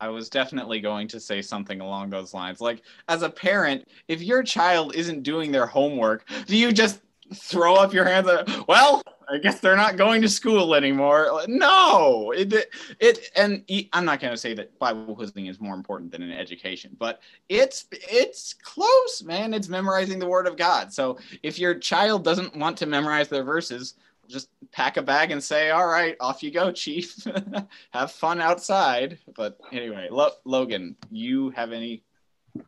[0.00, 2.60] I was definitely going to say something along those lines.
[2.60, 7.00] Like, as a parent, if your child isn't doing their homework, do you just
[7.34, 8.28] throw up your hands?
[8.68, 11.42] Well, I guess they're not going to school anymore.
[11.46, 12.52] No, it
[12.98, 16.32] it and I'm not going to say that Bible quizzing is more important than an
[16.32, 19.54] education, but it's it's close, man.
[19.54, 20.92] It's memorizing the Word of God.
[20.92, 23.94] So if your child doesn't want to memorize their verses,
[24.26, 27.14] just pack a bag and say, "All right, off you go, Chief.
[27.90, 32.02] have fun outside." But anyway, Lo- Logan, you have any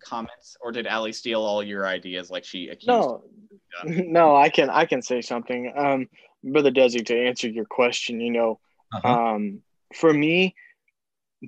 [0.01, 2.89] comments, or did Ally steal all your ideas like she accused?
[2.89, 3.25] No,
[3.85, 5.73] no, I can I can say something.
[5.77, 6.09] Um,
[6.45, 8.61] Brother Desi, to answer your question, you know,
[8.93, 9.09] uh-huh.
[9.09, 9.63] um,
[9.95, 10.55] for me,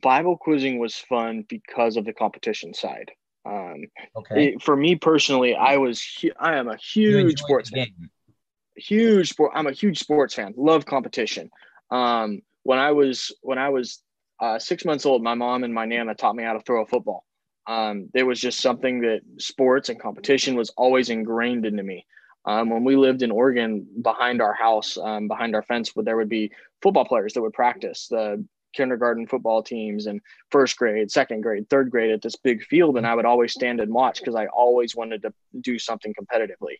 [0.00, 3.10] Bible quizzing was fun because of the competition side.
[3.46, 3.84] Um,
[4.16, 4.46] okay.
[4.46, 6.02] It, for me personally, I was
[6.38, 7.88] I am a huge sports fan.
[8.76, 9.52] Huge sport.
[9.54, 10.54] I'm a huge sports fan.
[10.56, 11.50] Love competition.
[11.90, 14.02] Um, when I was when I was
[14.40, 16.86] uh, six months old, my mom and my nana taught me how to throw a
[16.86, 17.24] football.
[17.66, 22.06] Um, there was just something that sports and competition was always ingrained into me.
[22.46, 26.28] Um, when we lived in Oregon, behind our house, um, behind our fence, there would
[26.28, 31.68] be football players that would practice the kindergarten football teams and first grade, second grade,
[31.70, 32.98] third grade at this big field.
[32.98, 36.76] And I would always stand and watch because I always wanted to do something competitively.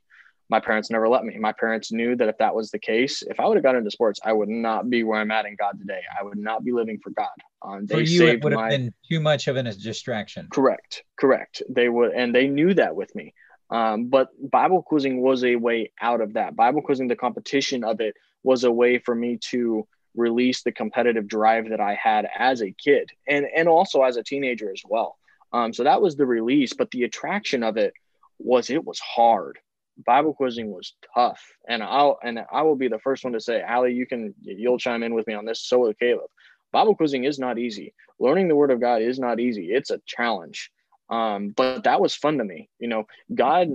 [0.55, 1.37] My parents never let me.
[1.37, 3.91] My parents knew that if that was the case, if I would have got into
[3.91, 6.03] sports, I would not be where I'm at in God today.
[6.17, 7.27] I would not be living for God.
[7.61, 10.47] Um, they for you, it would have my, been too much of a distraction.
[10.53, 11.65] Correct, correct.
[11.69, 13.35] They would, and they knew that with me.
[13.69, 16.55] Um, but Bible quizzing was a way out of that.
[16.55, 18.15] Bible quizzing, the competition of it,
[18.45, 22.71] was a way for me to release the competitive drive that I had as a
[22.71, 25.17] kid and and also as a teenager as well.
[25.53, 27.93] Um, so that was the release, but the attraction of it
[28.39, 29.59] was it was hard.
[29.97, 33.61] Bible quizzing was tough, and I'll and I will be the first one to say,
[33.61, 35.63] Ally, you can you'll chime in with me on this.
[35.67, 36.31] So will Caleb.
[36.73, 37.95] Bible quizzing is not easy.
[38.19, 39.67] Learning the Word of God is not easy.
[39.71, 40.71] It's a challenge.
[41.09, 42.69] Um, but that was fun to me.
[42.79, 43.69] You know, God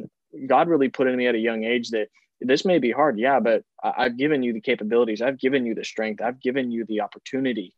[0.47, 2.09] God really put in me at a young age that
[2.41, 5.21] this may be hard, yeah, but I've given you the capabilities.
[5.21, 6.21] I've given you the strength.
[6.21, 7.73] I've given you the opportunity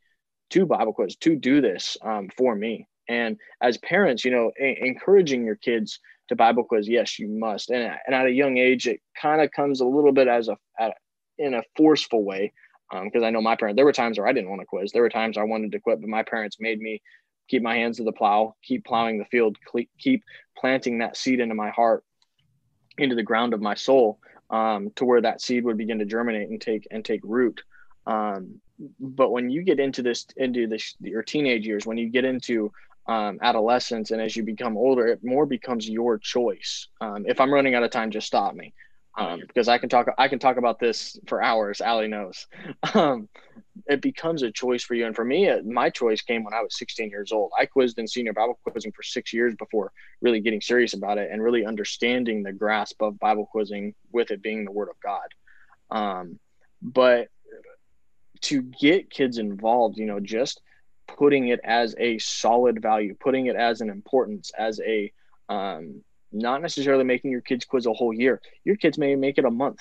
[0.51, 2.87] to Bible quiz to do this um, for me.
[3.07, 5.99] And as parents, you know, a- encouraging your kids
[6.31, 7.69] to Bible quiz, yes, you must.
[7.69, 10.57] And, and at a young age, it kind of comes a little bit as a,
[10.79, 10.95] at,
[11.37, 12.53] in a forceful way.
[12.89, 14.91] Because um, I know my parents, there were times where I didn't want to quiz.
[14.91, 17.01] There were times I wanted to quit, but my parents made me
[17.49, 19.57] keep my hands to the plow, keep plowing the field,
[19.99, 20.23] keep
[20.57, 22.03] planting that seed into my heart,
[22.97, 26.49] into the ground of my soul, um, to where that seed would begin to germinate
[26.49, 27.61] and take and take root.
[28.07, 28.61] Um,
[28.99, 32.71] but when you get into this, into this, your teenage years, when you get into
[33.07, 36.87] um, adolescence and as you become older, it more becomes your choice.
[37.01, 38.73] Um, if I'm running out of time, just stop me
[39.17, 40.07] um, because I can talk.
[40.17, 41.81] I can talk about this for hours.
[41.81, 42.47] Ally knows.
[42.93, 43.29] Um,
[43.87, 46.61] it becomes a choice for you, and for me, it, my choice came when I
[46.61, 47.51] was 16 years old.
[47.57, 51.29] I quizzed in senior Bible quizzing for six years before really getting serious about it
[51.31, 55.27] and really understanding the grasp of Bible quizzing with it being the Word of God.
[55.89, 56.39] Um,
[56.81, 57.29] but
[58.41, 60.61] to get kids involved, you know, just
[61.07, 65.11] putting it as a solid value, putting it as an importance, as a
[65.49, 68.41] um, not necessarily making your kids quiz a whole year.
[68.63, 69.79] Your kids may make it a month.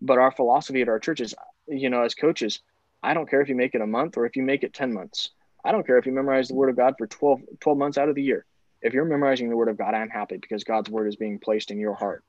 [0.00, 1.34] But our philosophy at our church is,
[1.66, 2.60] you know, as coaches,
[3.02, 4.92] I don't care if you make it a month or if you make it 10
[4.92, 5.30] months.
[5.64, 8.08] I don't care if you memorize the word of God for 12, 12 months out
[8.08, 8.44] of the year.
[8.82, 11.70] If you're memorizing the word of God, I'm happy because God's word is being placed
[11.70, 12.22] in your heart.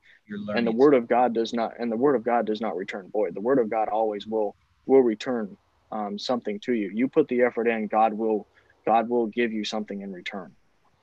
[0.56, 3.10] And the word of God does not, and the word of God does not return
[3.12, 3.34] void.
[3.34, 4.56] The word of God always will,
[4.86, 5.56] will return
[5.96, 6.90] um, something to you.
[6.92, 8.46] You put the effort in, God will,
[8.84, 10.52] God will give you something in return.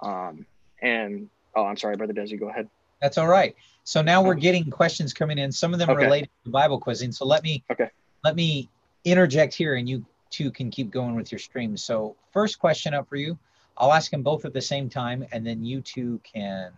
[0.01, 0.45] Um,
[0.81, 2.69] and Oh, I'm sorry, Brother Desi, go ahead.
[3.01, 3.55] That's all right.
[3.83, 6.05] So now we're getting questions coming in, some of them okay.
[6.05, 7.11] related to Bible quizzing.
[7.11, 7.89] So let me okay.
[8.23, 8.69] let me
[9.03, 11.75] interject here and you two can keep going with your stream.
[11.75, 13.37] So first question up for you.
[13.77, 16.71] I'll ask them both at the same time and then you two can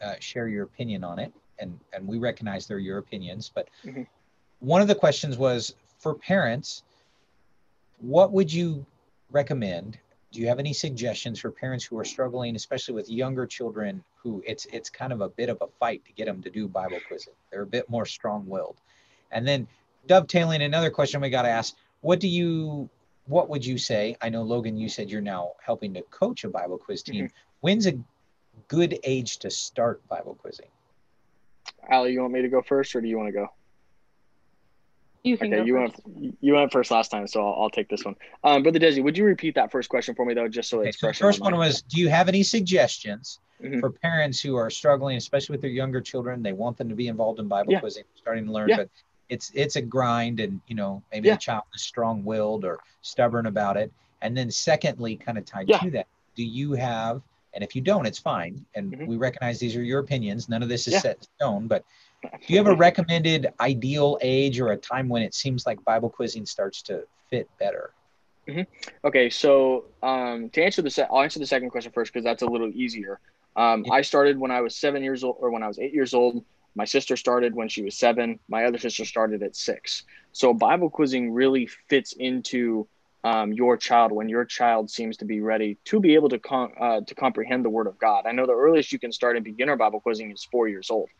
[0.00, 1.32] uh, share your opinion on it.
[1.58, 4.02] And, and we recognize they're your opinions, but mm-hmm.
[4.60, 6.84] one of the questions was for parents,
[8.00, 8.84] what would you
[9.30, 9.98] recommend
[10.32, 14.42] do you have any suggestions for parents who are struggling, especially with younger children who
[14.46, 16.98] it's it's kind of a bit of a fight to get them to do Bible
[17.08, 17.34] quizzing?
[17.50, 18.76] They're a bit more strong-willed.
[19.32, 19.66] And then
[20.06, 22.88] dovetailing another question we got to ask, what do you
[23.26, 24.16] what would you say?
[24.20, 27.26] I know Logan, you said you're now helping to coach a Bible quiz team.
[27.26, 27.34] Mm-hmm.
[27.60, 27.98] When's a
[28.68, 30.68] good age to start Bible quizzing?
[31.88, 33.48] Ally, you want me to go first or do you want to go?
[35.22, 36.00] You can okay, you first.
[36.06, 38.16] went you went first last time, so I'll, I'll take this one.
[38.42, 40.88] Um, Brother Desi, would you repeat that first question for me though, just so okay,
[40.88, 41.18] it's fresh?
[41.18, 43.80] So first one was, do you have any suggestions mm-hmm.
[43.80, 46.42] for parents who are struggling, especially with their younger children?
[46.42, 47.80] They want them to be involved in Bible yeah.
[47.80, 48.76] quizzing, starting to learn, yeah.
[48.76, 48.88] but
[49.28, 51.34] it's it's a grind, and you know maybe yeah.
[51.34, 53.92] the child is strong-willed or stubborn about it.
[54.22, 57.22] And then secondly, kind of tied to that, do you have
[57.54, 58.64] and if you don't, it's fine.
[58.74, 59.06] And mm-hmm.
[59.06, 60.48] we recognize these are your opinions.
[60.48, 61.84] None of this is set in stone, but
[62.22, 66.10] do you have a recommended ideal age or a time when it seems like Bible
[66.10, 67.92] quizzing starts to fit better?
[68.48, 68.62] Mm-hmm.
[69.04, 72.42] Okay, so um, to answer the se- I'll answer the second question first because that's
[72.42, 73.20] a little easier.
[73.56, 73.84] Um.
[73.90, 76.44] I started when I was seven years old, or when I was eight years old.
[76.76, 78.38] My sister started when she was seven.
[78.48, 80.04] My other sister started at six.
[80.32, 82.86] So Bible quizzing really fits into
[83.24, 86.72] um, your child when your child seems to be ready to be able to con-
[86.80, 88.24] uh, to comprehend the Word of God.
[88.26, 91.10] I know the earliest you can start in beginner Bible quizzing is four years old,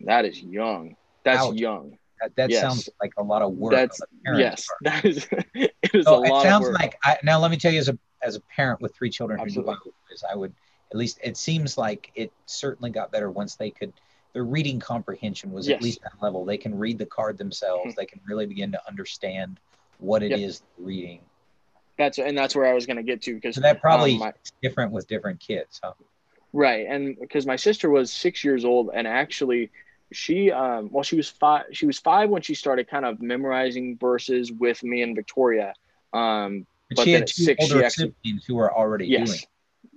[0.00, 0.96] that is young.
[1.24, 1.54] That's Ouch.
[1.54, 1.98] young.
[2.20, 2.60] That, that yes.
[2.60, 3.72] sounds like a lot of work.
[3.72, 4.00] That's
[4.36, 4.66] yes.
[4.66, 4.78] Part.
[4.82, 5.26] That is.
[5.54, 6.44] it is so a lot.
[6.44, 7.40] It sounds like I, now.
[7.40, 9.74] Let me tell you, as a as a parent with three children Absolutely.
[9.84, 10.54] who do I would
[10.90, 11.18] at least.
[11.22, 13.92] It seems like it certainly got better once they could.
[14.32, 15.76] Their reading comprehension was yes.
[15.76, 16.44] at least that level.
[16.44, 17.90] They can read the card themselves.
[17.90, 18.00] Mm-hmm.
[18.00, 19.60] They can really begin to understand
[19.98, 20.40] what it yep.
[20.40, 21.20] is reading.
[21.98, 24.20] That's and that's where I was going to get to because so that probably um,
[24.20, 25.92] my, different with different kids, huh?
[26.52, 29.70] Right, and because my sister was six years old, and actually
[30.14, 33.98] she um well she was five she was five when she started kind of memorizing
[33.98, 35.74] verses with me and Victoria.
[36.12, 39.40] Um but, but she had two six, older actually, siblings who were already yes, doing.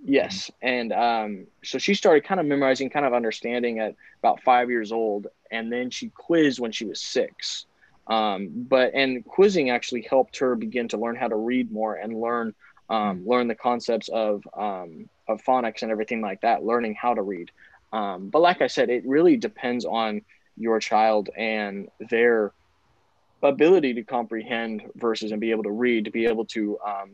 [0.03, 0.51] Yes.
[0.61, 4.91] And um so she started kind of memorizing, kind of understanding at about five years
[4.91, 7.65] old, and then she quizzed when she was six.
[8.07, 12.20] Um, but and quizzing actually helped her begin to learn how to read more and
[12.20, 12.55] learn
[12.89, 17.22] um, learn the concepts of um, of phonics and everything like that, learning how to
[17.22, 17.51] read.
[17.93, 20.21] Um, but like I said, it really depends on
[20.57, 22.51] your child and their
[23.43, 27.11] ability to comprehend verses and be able to read, to be able to um,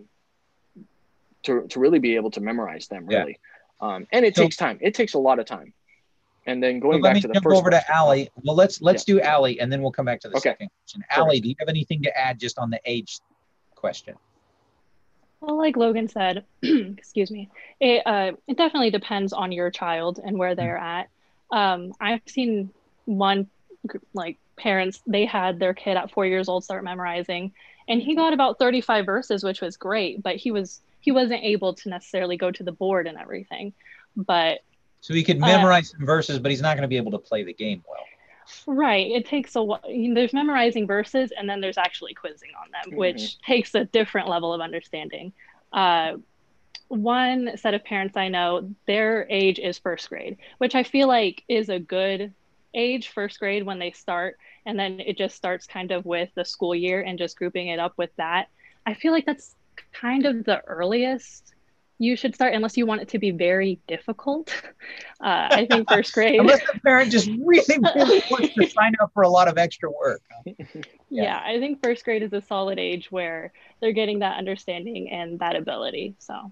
[1.44, 3.20] to to really be able to memorize them, Yeah.
[3.20, 3.40] really.
[3.82, 4.78] Um, and it So- takes time.
[4.82, 5.74] It takes a lot of time.
[6.46, 7.96] And then So going let back to the jump first over to question.
[7.96, 8.26] Ally.
[8.44, 10.50] Well, let's let's do Ally, and then we'll come back to the Okay.
[10.52, 11.04] second question.
[11.12, 13.20] Ally, do you have anything to add just on the age
[13.76, 14.16] question?
[15.44, 17.50] Well, like Logan said, excuse me,
[17.82, 21.10] it uh, it definitely depends on your child and where they're at.
[21.52, 22.70] Um, I've seen
[23.04, 23.48] one
[24.14, 27.52] like parents they had their kid at four years old start memorizing,
[27.90, 31.44] and he got about thirty five verses, which was great, but he was he wasn't
[31.44, 33.74] able to necessarily go to the board and everything.
[34.16, 34.60] But
[35.02, 37.20] So he could Uh, memorize some verses, but he's not going to be able to
[37.20, 38.00] play the game well.
[38.68, 39.12] Right.
[39.12, 39.82] It takes a while.
[39.88, 42.98] There's memorizing verses and then there's actually quizzing on them, Mhm.
[42.98, 45.34] which takes a different level of understanding.
[45.72, 46.18] Uh,
[46.88, 51.44] one set of parents I know, their age is first grade, which I feel like
[51.48, 52.34] is a good
[52.74, 54.38] age, first grade, when they start.
[54.66, 57.80] And then it just starts kind of with the school year and just grouping it
[57.80, 58.48] up with that.
[58.86, 59.56] I feel like that's
[59.92, 61.54] kind of the earliest
[62.00, 64.54] you should start, unless you want it to be very difficult.
[65.22, 66.38] Uh, I think first grade.
[66.38, 67.64] Unless the parent just really,
[67.96, 70.22] really wants to sign up for a lot of extra work.
[71.10, 71.24] Yeah.
[71.24, 71.42] yeah.
[71.46, 75.56] I think first grade is a solid age where they're getting that understanding and that
[75.56, 76.16] ability.
[76.18, 76.52] So,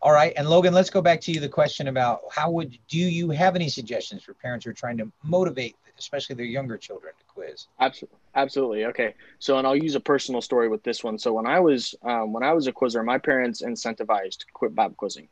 [0.00, 1.40] All right, and Logan, let's go back to you.
[1.40, 4.98] The question about how would do you have any suggestions for parents who are trying
[4.98, 7.66] to motivate, especially their younger children, to quiz?
[7.80, 8.18] Absolutely.
[8.34, 8.84] Absolutely.
[8.86, 9.14] Okay.
[9.38, 11.18] So, and I'll use a personal story with this one.
[11.18, 14.94] So, when I was um, when I was a quizzer, my parents incentivized quit Bible
[14.96, 15.28] quizzing,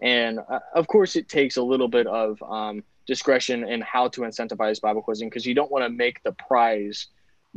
[0.00, 4.22] and uh, of course, it takes a little bit of um, discretion in how to
[4.22, 7.06] incentivize Bible quizzing because you don't want to make the prize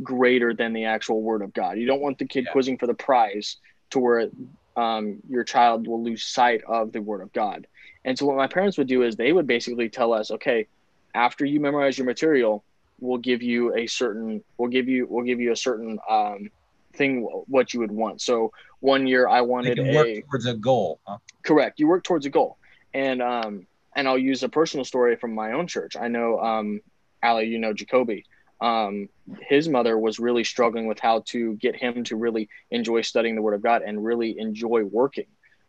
[0.02, 1.78] greater than the actual Word of God.
[1.78, 2.52] You don't want the kid Yeah.
[2.52, 3.56] quizzing for the prize
[3.90, 4.28] to where
[4.76, 7.66] um, your child will lose sight of the Word of God.
[8.04, 10.68] And so, what my parents would do is they would basically tell us, okay,
[11.14, 12.64] after you memorize your material,
[13.00, 16.50] we'll give you a certain we'll give you we'll give you a certain um,
[16.94, 18.20] thing what you would want.
[18.20, 21.00] So one year I wanted can work a towards a goal.
[21.06, 21.18] Huh?
[21.42, 21.80] correct.
[21.80, 22.58] You work towards a goal,
[22.94, 25.96] and um, and I'll use a personal story from my own church.
[25.96, 26.80] I know, um,
[27.22, 28.24] Ally, you know Jacoby.
[28.60, 29.08] Um,
[29.40, 33.42] his mother was really struggling with how to get him to really enjoy studying the
[33.42, 35.26] Word of God and really enjoy working.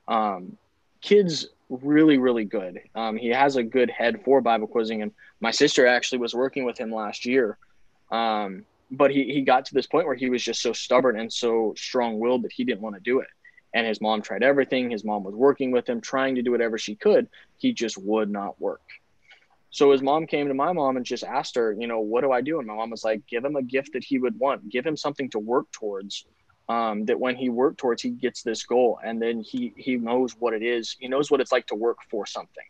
[0.09, 0.57] Um,
[0.99, 2.81] kids really really good.
[2.93, 6.65] Um, he has a good head for Bible quizzing, and my sister actually was working
[6.65, 7.57] with him last year.
[8.11, 11.31] Um, but he, he got to this point where he was just so stubborn and
[11.31, 13.27] so strong willed that he didn't want to do it.
[13.73, 14.91] And his mom tried everything.
[14.91, 17.29] His mom was working with him, trying to do whatever she could.
[17.57, 18.81] He just would not work.
[19.69, 22.33] So his mom came to my mom and just asked her, you know, what do
[22.33, 22.59] I do?
[22.59, 24.97] And my mom was like, give him a gift that he would want, give him
[24.97, 26.25] something to work towards.
[26.69, 30.33] Um, that when he worked towards, he gets this goal, and then he he knows
[30.39, 30.95] what it is.
[30.99, 32.63] He knows what it's like to work for something.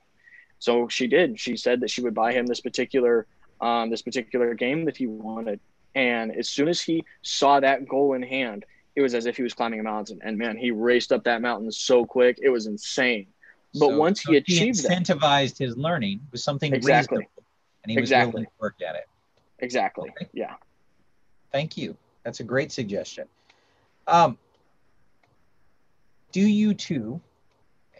[0.59, 1.39] So she did.
[1.39, 3.27] She said that she would buy him this particular
[3.59, 5.59] um, this particular game that he wanted,
[5.93, 8.65] and as soon as he saw that goal in hand,
[8.95, 10.19] it was as if he was climbing a mountain.
[10.23, 13.27] And man, he raced up that mountain so quick, it was insane.
[13.73, 17.19] But So- once so he achieved that, incentivized his learning with something Exactly.
[17.19, 17.43] reasonable,
[17.83, 18.31] and he was Exactly.
[18.33, 19.07] willing to work at it.
[19.59, 20.27] exactly, Okay.
[20.33, 20.55] yeah.
[21.51, 21.95] Thank you.
[22.23, 23.27] That's a great suggestion.
[24.11, 24.37] Um,
[26.33, 27.21] do you two,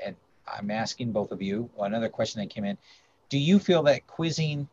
[0.06, 2.78] and I'm asking both of you, another question that came in,
[3.30, 4.68] do you feel that quizzing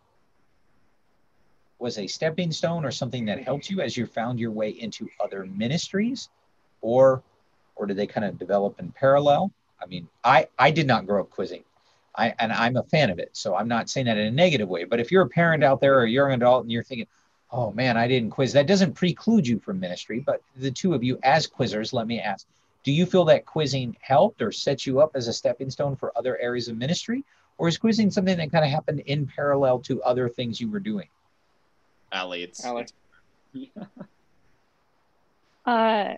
[1.79, 5.09] was a stepping stone or something that helped you as you found your way into
[5.23, 6.29] other ministries?
[6.81, 7.23] Or
[7.77, 9.53] or did they kind of develop in parallel?
[9.81, 11.63] I mean, I, I did not grow up quizzing.
[12.17, 13.31] I, and I'm a fan of it.
[13.35, 14.83] So I'm not saying that in a negative way.
[14.83, 17.07] But if you're a parent out there or you're an adult and you're thinking,
[17.51, 18.53] oh man, I didn't quiz.
[18.53, 22.21] That doesn't preclude you from ministry, but the two of you as quizzers, let me
[22.21, 22.47] ask,
[22.85, 26.17] do you feel that quizzing helped or set you up as a stepping stone for
[26.17, 27.25] other areas of ministry?
[27.59, 30.81] Or is quizzing something that kind of happened in parallel to other things you were
[30.81, 31.09] doing?
[32.13, 32.93] Ally, it's, Alex.
[35.67, 36.15] uh,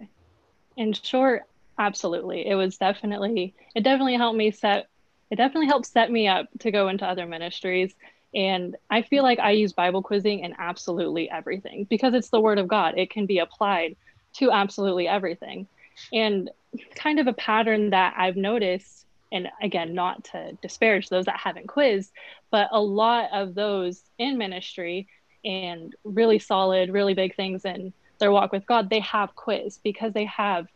[0.77, 1.45] in short,
[1.79, 2.47] absolutely.
[2.47, 4.89] It was definitely, it definitely helped me set,
[5.31, 7.95] it definitely helped set me up to go into other ministries.
[8.35, 12.59] And I feel like I use Bible quizzing in absolutely everything because it's the word
[12.59, 12.95] of God.
[12.97, 13.97] It can be applied
[14.35, 15.67] to absolutely everything.
[16.13, 16.51] And
[16.95, 21.67] kind of a pattern that I've noticed, and again, not to disparage those that haven't
[21.67, 22.13] quizzed,
[22.51, 25.09] but a lot of those in ministry
[25.45, 30.13] and really solid, really big things in their walk with God, they have quiz because
[30.13, 30.69] they have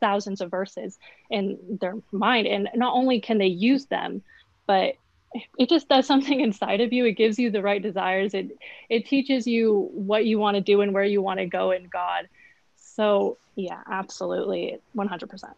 [0.00, 0.98] thousands of verses
[1.30, 2.46] in their mind.
[2.46, 4.22] And not only can they use them,
[4.66, 4.96] but
[5.58, 7.04] it just does something inside of you.
[7.06, 8.34] It gives you the right desires.
[8.34, 8.52] It
[8.88, 11.88] it teaches you what you want to do and where you want to go in
[11.92, 12.26] God.
[12.76, 15.54] So yeah, absolutely, one hundred percent.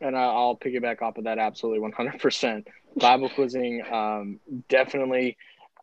[0.00, 2.66] and I- I'll piggyback off of that absolutely 100%.
[2.96, 5.36] Bible quizzing um, definitely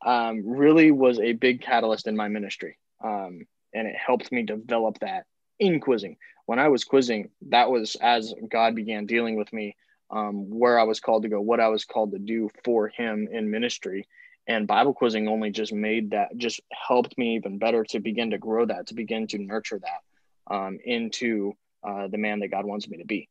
[0.05, 2.77] um, really was a big catalyst in my ministry.
[3.03, 5.25] um, and it helped me develop that
[5.59, 6.17] in quizzing.
[6.45, 9.75] When I was quizzing, that was as God began dealing with me,
[10.09, 13.27] um, where I was called to go, what I was called to do for Him
[13.31, 14.07] in ministry.
[14.47, 18.37] And Bible quizzing only just made that, just helped me even better to begin to
[18.37, 21.53] grow that, to begin to nurture that um, into
[21.83, 23.27] uh, the man that God wants me to be.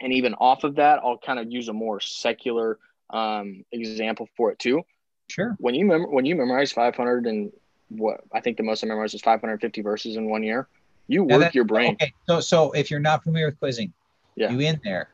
[0.00, 2.78] And even off of that, I'll kind of use a more secular
[3.10, 4.82] um, example for it too.
[5.28, 5.56] Sure.
[5.58, 7.52] When you mem- when you memorize 500 and
[7.88, 10.68] what I think the most I memorized is 550 verses in one year,
[11.08, 11.94] you work that, your brain.
[11.94, 12.12] Okay.
[12.28, 13.92] So so if you're not familiar with quizzing,
[14.36, 14.50] yeah.
[14.50, 15.08] you in there.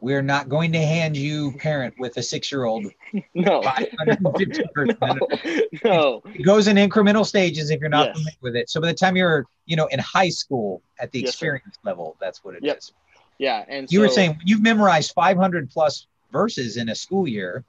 [0.00, 2.86] We're not going to hand you parent with a six year old.
[3.34, 3.62] No.
[4.20, 4.32] No,
[5.84, 6.22] no.
[6.24, 8.16] It goes in incremental stages if you're not yes.
[8.16, 8.70] familiar with it.
[8.70, 11.80] So by the time you're, you know, in high school at the yes, experience sir.
[11.84, 12.78] level, that's what it yep.
[12.78, 12.92] is.
[13.38, 13.64] Yeah.
[13.68, 17.64] And you so, were saying you've memorized 500 plus verses in a school year.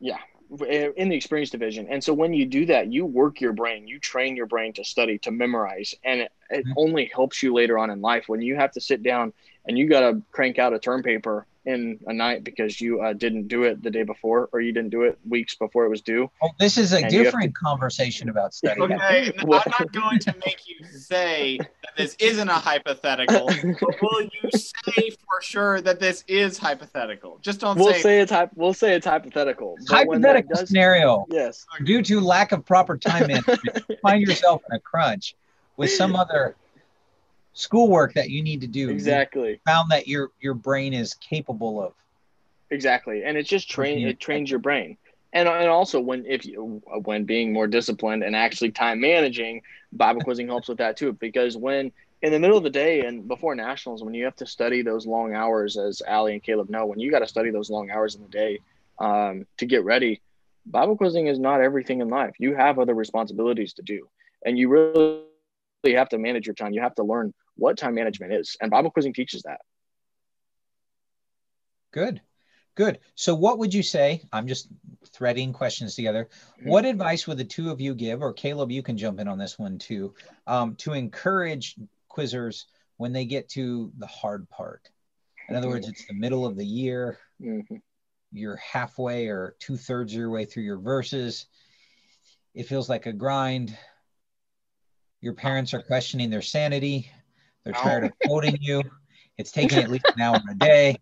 [0.00, 0.18] Yeah
[0.50, 1.88] in the experience division.
[1.88, 4.84] And so when you do that, you work your brain, you train your brain to
[4.84, 6.72] study, to memorize, and it, it mm-hmm.
[6.76, 9.32] only helps you later on in life when you have to sit down
[9.66, 13.12] and you got to crank out a term paper in a night because you uh,
[13.12, 16.02] didn't do it the day before or you didn't do it weeks before it was
[16.02, 16.30] due.
[16.42, 17.60] Oh, this is a different to...
[17.60, 18.80] conversation about study.
[18.80, 23.46] Okay, I'm not going to make you say that this isn't a hypothetical,
[23.80, 27.38] but will you say for sure that this is hypothetical?
[27.42, 28.02] Just don't we'll say.
[28.02, 29.76] say it's hy- We'll say it's hypothetical.
[29.88, 30.68] Hypothetical does...
[30.68, 31.26] scenario.
[31.30, 31.64] Yes.
[31.84, 33.60] Due to lack of proper time management,
[34.02, 35.34] find yourself in a crunch
[35.76, 36.56] with some other
[37.54, 38.90] schoolwork that you need to do.
[38.90, 39.60] Exactly.
[39.66, 41.94] Found that your your brain is capable of.
[42.70, 44.96] Exactly, and it just train it trains your brain,
[45.32, 50.22] and and also when if you when being more disciplined and actually time managing, Bible
[50.22, 51.12] quizzing helps with that too.
[51.12, 51.92] Because when
[52.22, 55.06] in the middle of the day and before nationals, when you have to study those
[55.06, 58.14] long hours, as Ally and Caleb know, when you got to study those long hours
[58.16, 58.60] in the day
[58.98, 60.20] um, to get ready,
[60.66, 62.34] Bible quizzing is not everything in life.
[62.38, 64.08] You have other responsibilities to do,
[64.44, 65.92] and you really have to manage your time.
[65.92, 68.56] You have to learn what time management is.
[68.60, 69.60] And Bible quizzing teaches that.
[71.92, 72.20] Good.
[72.74, 72.98] Good.
[73.14, 74.22] So, what would you say?
[74.32, 74.68] I'm just
[75.12, 76.28] threading questions together.
[76.58, 76.70] Mm-hmm.
[76.70, 79.38] What advice would the two of you give, or Caleb, you can jump in on
[79.38, 80.14] this one too,
[80.46, 81.76] um, to encourage
[82.10, 82.64] quizzers
[82.96, 84.90] when they get to the hard part?
[85.48, 87.76] In other words, it's the middle of the year, mm-hmm.
[88.32, 91.46] you're halfway or two thirds of your way through your verses.
[92.54, 93.76] It feels like a grind.
[95.20, 97.10] Your parents are questioning their sanity.
[97.64, 98.82] They're tired of quoting you.
[99.38, 100.98] It's taking at least an hour a day.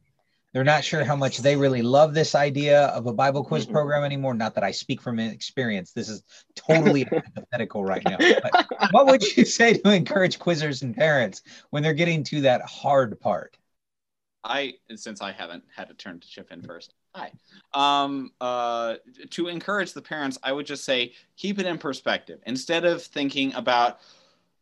[0.52, 4.04] They're not sure how much they really love this idea of a Bible quiz program
[4.04, 4.34] anymore.
[4.34, 5.92] Not that I speak from experience.
[5.92, 6.22] This is
[6.54, 8.18] totally hypothetical right now.
[8.18, 12.62] But what would you say to encourage quizzers and parents when they're getting to that
[12.62, 13.56] hard part?
[14.44, 17.32] I, since I haven't had a turn to chip in first, hi.
[17.72, 18.96] Um, uh,
[19.30, 22.40] to encourage the parents, I would just say keep it in perspective.
[22.44, 24.00] Instead of thinking about,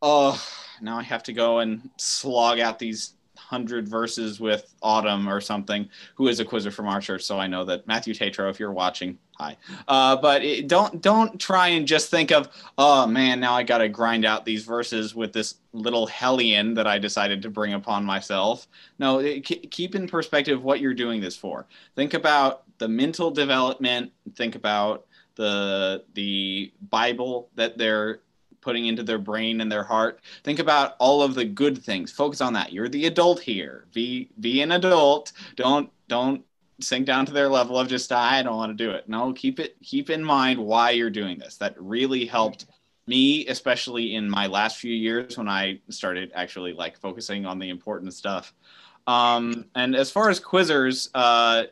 [0.02, 0.42] oh,
[0.80, 3.14] now I have to go and slog out these
[3.50, 7.22] hundred verses with Autumn or something, who is a quizzer from our church.
[7.24, 9.56] So I know that Matthew Tatro, if you're watching, hi.
[9.88, 12.48] Uh, but it, don't don't try and just think of,
[12.78, 16.86] oh man, now I got to grind out these verses with this little hellion that
[16.86, 18.68] I decided to bring upon myself.
[19.00, 21.66] No, it, keep in perspective what you're doing this for.
[21.96, 24.12] Think about the mental development.
[24.36, 28.20] Think about the the Bible that they're
[28.60, 30.20] putting into their brain and their heart.
[30.44, 32.12] Think about all of the good things.
[32.12, 32.72] Focus on that.
[32.72, 33.86] You're the adult here.
[33.92, 35.32] Be be an adult.
[35.56, 36.44] Don't don't
[36.80, 39.08] sink down to their level of just I don't want to do it.
[39.08, 41.56] No, keep it keep in mind why you're doing this.
[41.56, 42.66] That really helped
[43.06, 47.68] me, especially in my last few years when I started actually like focusing on the
[47.68, 48.54] important stuff.
[49.06, 51.64] Um, and as far as quizzers, uh,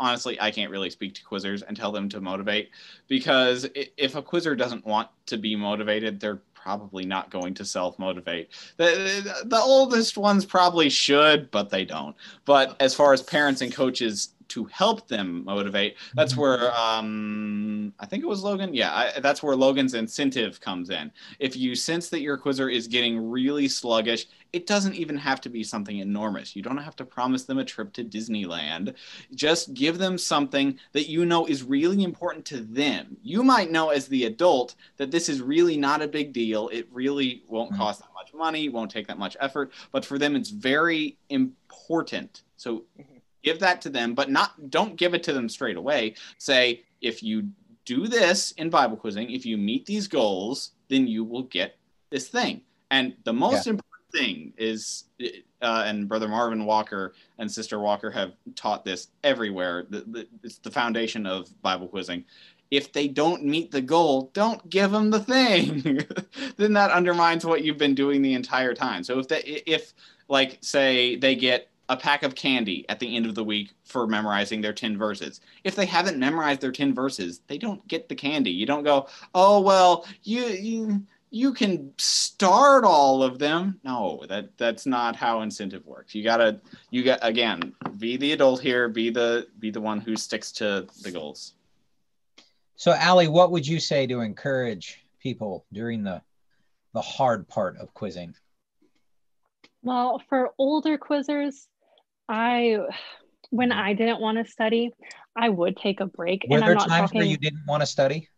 [0.00, 2.70] honestly, I can't really speak to quizzers and tell them to motivate
[3.06, 7.98] because if a quizzer doesn't want to be motivated, they're probably not going to self
[7.98, 8.48] motivate.
[8.78, 12.16] The, the oldest ones probably should, but they don't.
[12.44, 15.96] But as far as parents and coaches to help them motivate.
[16.14, 16.40] That's mm-hmm.
[16.40, 18.74] where um, I think it was Logan.
[18.74, 21.10] Yeah, I, that's where Logan's incentive comes in.
[21.38, 25.48] If you sense that your quizzer is getting really sluggish, it doesn't even have to
[25.48, 26.56] be something enormous.
[26.56, 28.94] You don't have to promise them a trip to Disneyland.
[29.34, 33.16] Just give them something that you know is really important to them.
[33.22, 36.68] You might know as the adult that this is really not a big deal.
[36.68, 37.80] It really won't mm-hmm.
[37.80, 42.42] cost that much money, won't take that much effort, but for them it's very important.
[42.56, 43.09] So mm-hmm
[43.42, 46.14] give that to them, but not don't give it to them straight away.
[46.38, 47.48] Say, if you
[47.84, 51.76] do this in Bible quizzing, if you meet these goals, then you will get
[52.10, 52.62] this thing.
[52.90, 53.70] And the most yeah.
[53.70, 55.04] important thing is,
[55.62, 59.86] uh, and Brother Marvin Walker and Sister Walker have taught this everywhere.
[59.88, 62.24] The, the, it's the foundation of Bible quizzing.
[62.70, 66.04] if they don't meet the goal, don't give them the thing.
[66.56, 69.02] then that undermines what you've been doing the entire time.
[69.02, 69.94] So if they, if
[70.28, 74.06] like say they get a pack of candy at the end of the week for
[74.06, 75.40] memorizing their 10 verses.
[75.64, 78.52] If they haven't memorized their 10 verses, they don't get the candy.
[78.52, 84.56] You don't go, "Oh, well, you you you can start all of them." No, that
[84.56, 86.14] that's not how incentive works.
[86.14, 86.60] You got to
[86.90, 90.86] you got again, be the adult here, be the be the one who sticks to
[91.02, 91.54] the goals.
[92.76, 96.22] So, Ally what would you say to encourage people during the
[96.94, 98.36] the hard part of quizzing?
[99.82, 101.66] Well, for older quizzers,
[102.30, 102.78] I
[103.50, 104.92] when I didn't want to study,
[105.36, 106.46] I would take a break.
[106.48, 107.18] Were and there I'm not times talking.
[107.18, 108.28] where you didn't want to study?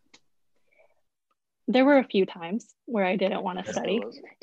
[1.68, 4.00] There were a few times where I didn't want to study.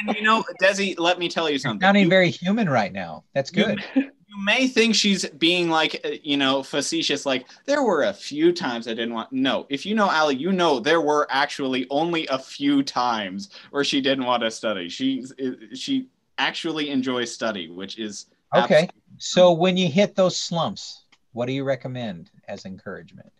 [0.00, 1.80] And you know, Desi, let me tell you something.
[1.80, 3.24] Sounding very human right now.
[3.34, 3.84] That's good.
[3.94, 8.52] you may think she's being like uh, you know facetious like there were a few
[8.52, 12.26] times i didn't want no if you know Ally you know there were actually only
[12.26, 15.24] a few times where she didn't want to study she
[15.72, 18.88] she actually enjoys study which is Okay.
[19.18, 23.30] So, when you hit those slumps, what do you recommend as encouragement?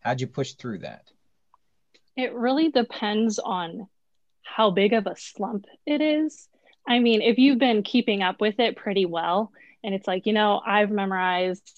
[0.00, 1.10] How'd you push through that?
[2.16, 3.88] It really depends on
[4.42, 6.48] how big of a slump it is.
[6.86, 9.52] I mean, if you've been keeping up with it pretty well,
[9.84, 11.70] and it's like, you know, I've memorized,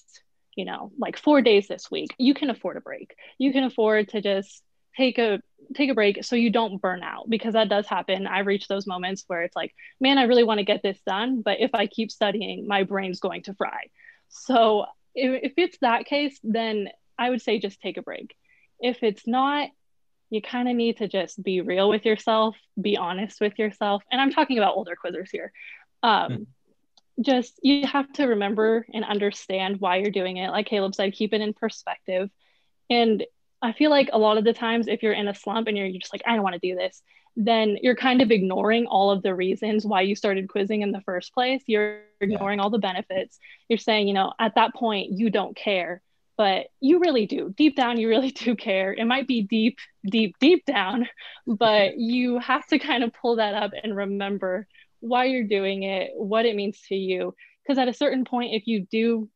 [0.55, 3.15] you know, like four days this week, you can afford a break.
[3.37, 4.63] You can afford to just
[4.97, 5.41] take a
[5.75, 8.27] take a break so you don't burn out because that does happen.
[8.27, 11.41] I've reached those moments where it's like, man, I really want to get this done,
[11.41, 13.85] but if I keep studying, my brain's going to fry.
[14.29, 14.85] So
[15.15, 18.35] if, if it's that case, then I would say just take a break.
[18.79, 19.69] If it's not,
[20.29, 24.03] you kind of need to just be real with yourself, be honest with yourself.
[24.11, 25.51] And I'm talking about older quizzers here.
[26.03, 26.47] Um,
[27.17, 27.23] Hmm.
[27.23, 30.49] Just you have to remember and understand why you're doing it.
[30.49, 32.29] Like Caleb said, keep it in perspective.
[32.89, 33.23] And
[33.61, 35.85] I feel like a lot of the times, if you're in a slump and you're,
[35.85, 37.01] you're just like, I don't want to do this,
[37.35, 41.01] then you're kind of ignoring all of the reasons why you started quizzing in the
[41.01, 41.63] first place.
[41.67, 43.39] You're ignoring all the benefits.
[43.69, 46.01] You're saying, you know, at that point, you don't care
[46.41, 47.53] but you really do.
[47.55, 48.93] Deep down, you really do care.
[48.93, 49.77] It might be deep,
[50.09, 51.07] deep, deep down,
[51.45, 54.65] but you have to kind of pull that up and remember
[55.01, 57.35] why you're doing it, what it means to you.
[57.61, 59.29] Because at a certain point, if you do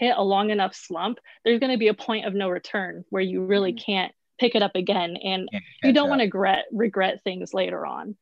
[0.00, 3.22] hit a long enough slump, there's going to be a point of no return where
[3.22, 5.16] you really can't pick it up again.
[5.22, 5.48] And
[5.84, 8.16] you don't want to regret regret things later on.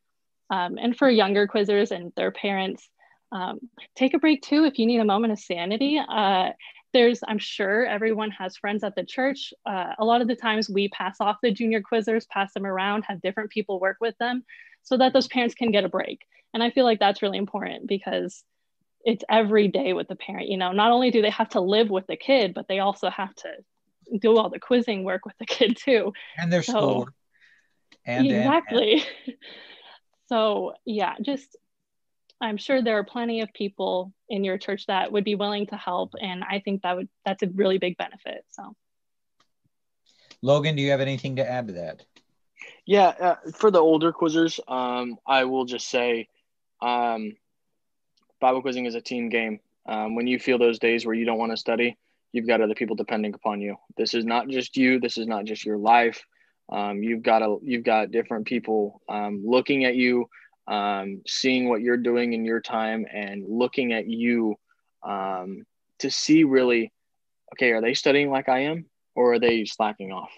[0.51, 2.89] Um, and for younger quizzers and their parents,
[3.31, 3.61] um,
[3.95, 6.01] take a break too if you need a moment of sanity.
[6.07, 6.51] Uh,
[6.95, 9.53] there's, I'm sure everyone has friends at the church.
[9.65, 13.05] Uh, a lot of the times we pass off the junior quizzers, pass them around,
[13.07, 14.43] have different people work with them
[14.83, 16.23] so that those parents can get a break.
[16.55, 18.43] And I feel like that's really important because
[19.11, 20.49] it's every day with the parent.
[20.49, 23.09] You know, not only do they have to live with the kid, but they also
[23.09, 23.49] have to
[24.21, 26.13] do all the quizzing work with the kid too.
[26.37, 27.15] and their So- schoolwork.
[28.05, 29.03] And, and- and exactly.
[30.29, 31.57] so yeah, just
[32.41, 35.77] I'm sure there are plenty of people in your church that would be willing to
[35.77, 38.45] help, and I think that would that's a really big benefit.
[38.51, 38.75] So
[40.43, 42.05] Logan, do you have anything to add to that?
[42.87, 46.29] Yeah, uh, for the older quizzers, um, I will just say,
[46.81, 47.33] um,
[48.41, 49.61] Bible quizzing is a team game.
[49.87, 51.97] Um, when you feel those days where you don't want to study,
[52.33, 53.77] you've got other people depending upon you.
[53.97, 55.01] This is not just you.
[55.01, 56.23] This is not just your life.
[56.71, 60.29] Um, you've got a, you've got different people um, looking at you,
[60.67, 64.57] um, seeing what you're doing in your time, and looking at you
[65.03, 65.65] um,
[66.01, 66.93] to see really,
[67.55, 68.85] okay, are they studying like I am,
[69.15, 70.31] or are they slacking off?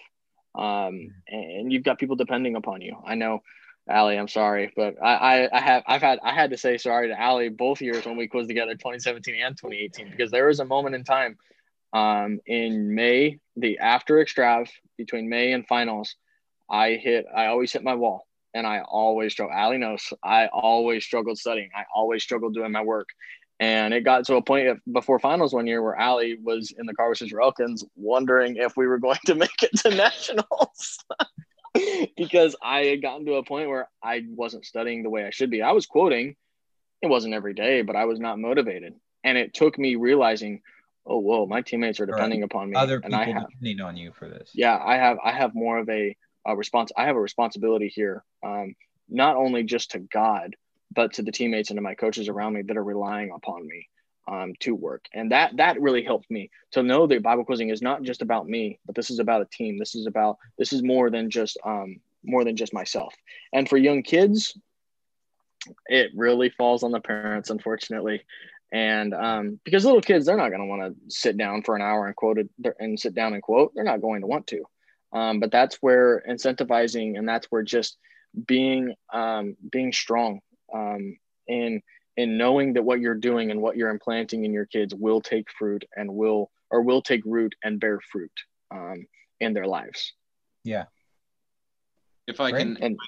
[0.55, 2.97] um, and you've got people depending upon you.
[3.07, 3.41] I know,
[3.91, 7.09] Ally, I'm sorry, but I, I, I have I've had I had to say sorry
[7.09, 10.65] to Ally both years when we quizzed together, 2017 and 2018, because there was a
[10.65, 11.37] moment in time,
[11.93, 16.17] um, in May, the after extrav between May and finals,
[16.71, 19.55] I hit I always hit my wall, and I always struggle.
[19.55, 21.71] Ally knows I always struggled studying.
[21.77, 23.09] I always struggled doing my work.
[23.61, 26.95] And it got to a point before finals one year where Ally was in the
[26.95, 30.99] car with Sister Elkins, wondering if we were going to make it to nationals.
[32.17, 35.51] because I had gotten to a point where I wasn't studying the way I should
[35.51, 35.63] be.
[35.63, 36.37] I was quoting,
[37.03, 38.95] it wasn't every day, but I was not motivated.
[39.25, 40.63] And it took me realizing,
[41.07, 42.15] oh, whoa, my teammates are Right.
[42.17, 42.77] depending upon me.
[42.77, 44.51] Other and people I have, depending on you for this.
[44.55, 46.17] yeah, I have, I have more of a,
[46.47, 46.91] a response.
[46.97, 48.75] I have a responsibility here, um,
[49.09, 50.57] not only just to God,
[50.95, 53.89] but to the teammates and to my coaches around me that are relying upon me
[54.31, 55.07] um, to work.
[55.13, 58.49] And that that really helped me to know that Bible quizzing is not just about
[58.49, 59.79] me, but this is about a team.
[59.79, 63.15] This is about this is more than just um, more than just myself.
[63.53, 64.57] And for young kids,
[65.87, 68.23] it really falls on the parents, unfortunately.
[68.73, 71.83] And um, because little kids, they're not going to want to sit down for an
[71.83, 73.73] hour and quote it and sit down and quote.
[73.75, 74.63] They're not going to want to.
[75.13, 77.99] Um, but that's where incentivizing and that's where just
[78.47, 80.41] being um, being strong
[80.73, 81.17] um,
[81.49, 81.83] in
[82.21, 85.51] in knowing that what you're doing and what you're implanting in your kids will take
[85.59, 88.33] fruit and will or will take root and bear fruit
[88.71, 89.07] um,
[89.41, 90.13] in their lives.
[90.63, 90.85] Yeah.
[92.27, 92.61] If I Great.
[92.61, 92.99] can And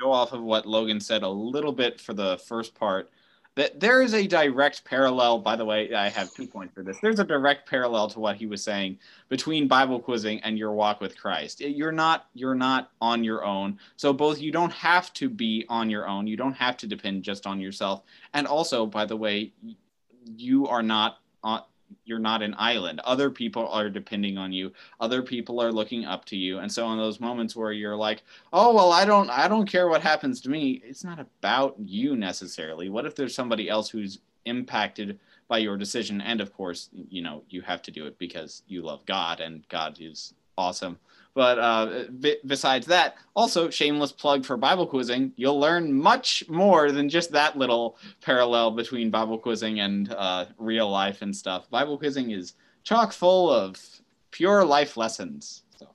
[0.00, 3.10] go off of what Logan said a little bit for the first part,
[3.54, 5.38] that there is a direct parallel.
[5.38, 6.98] By the way, I have two points for this.
[7.00, 8.98] There's a direct parallel to what he was saying
[9.28, 11.60] between Bible quizzing and your walk with Christ.
[11.60, 13.78] You're not you're not on your own.
[13.96, 16.26] So both you don't have to be on your own.
[16.26, 18.02] You don't have to depend just on yourself.
[18.32, 19.52] And also, by the way,
[20.36, 21.62] you are not on
[22.04, 23.00] you're not an island.
[23.04, 24.72] Other people are depending on you.
[25.00, 26.58] Other people are looking up to you.
[26.58, 28.22] And so in those moments where you're like,
[28.52, 32.16] "Oh, well, I don't I don't care what happens to me." It's not about you
[32.16, 32.88] necessarily.
[32.88, 35.18] What if there's somebody else who's impacted
[35.48, 38.82] by your decision and of course, you know, you have to do it because you
[38.82, 40.98] love God and God is awesome.
[41.34, 45.32] But uh, b- besides that, also shameless plug for Bible quizzing.
[45.36, 50.90] You'll learn much more than just that little parallel between Bible quizzing and uh, real
[50.90, 51.70] life and stuff.
[51.70, 52.54] Bible quizzing is
[52.84, 53.80] chock full of
[54.30, 55.62] pure life lessons.
[55.78, 55.88] So.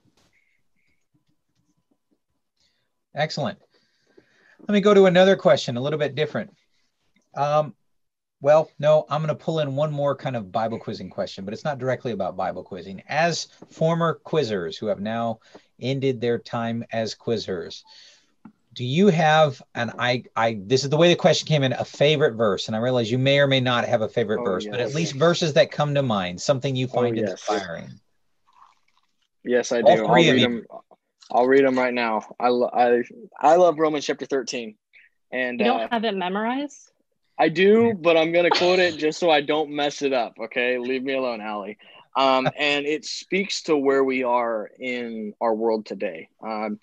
[3.14, 3.58] Excellent.
[4.60, 6.52] Let me go to another question, a little bit different.
[7.36, 7.74] Um,
[8.40, 11.52] well, no, I'm going to pull in one more kind of Bible quizzing question, but
[11.52, 13.02] it's not directly about Bible quizzing.
[13.08, 15.40] As former quizzers who have now
[15.80, 17.82] ended their time as quizzers,
[18.74, 21.84] do you have and I I this is the way the question came in a
[21.84, 24.66] favorite verse and I realize you may or may not have a favorite Oh, verse,
[24.70, 27.30] but at least verses that come to mind, something you find yes.
[27.32, 27.90] inspiring.
[29.44, 29.88] yes, I do.
[29.90, 30.48] I'll three of read you.
[30.48, 30.64] them.
[31.32, 32.22] I'll read them right now.
[32.38, 33.02] I, lo- I
[33.40, 34.76] I love Romans chapter 13.
[35.32, 36.90] And You don't uh, have it memorized?
[37.38, 40.34] I do, but I'm gonna quote it just so I don't mess it up.
[40.40, 41.74] Okay, leave me alone, Ally.
[42.16, 46.28] Um, and it speaks to where we are in our world today.
[46.42, 46.80] Um,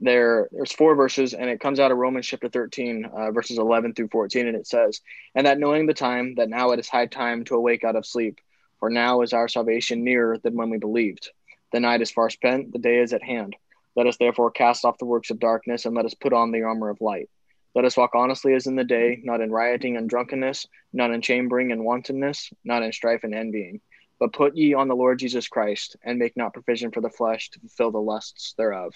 [0.00, 3.94] there, there's four verses, and it comes out of Romans chapter 13, uh, verses 11
[3.94, 5.00] through 14, and it says,
[5.34, 8.06] "And that knowing the time, that now it is high time to awake out of
[8.06, 8.40] sleep,
[8.78, 11.30] for now is our salvation nearer than when we believed.
[11.72, 13.56] The night is far spent, the day is at hand.
[13.96, 16.62] Let us therefore cast off the works of darkness, and let us put on the
[16.62, 17.28] armor of light."
[17.76, 21.20] Let us walk honestly as in the day, not in rioting and drunkenness, not in
[21.20, 23.82] chambering and wantonness, not in strife and envying.
[24.18, 27.50] But put ye on the Lord Jesus Christ, and make not provision for the flesh
[27.50, 28.94] to fulfill the lusts thereof.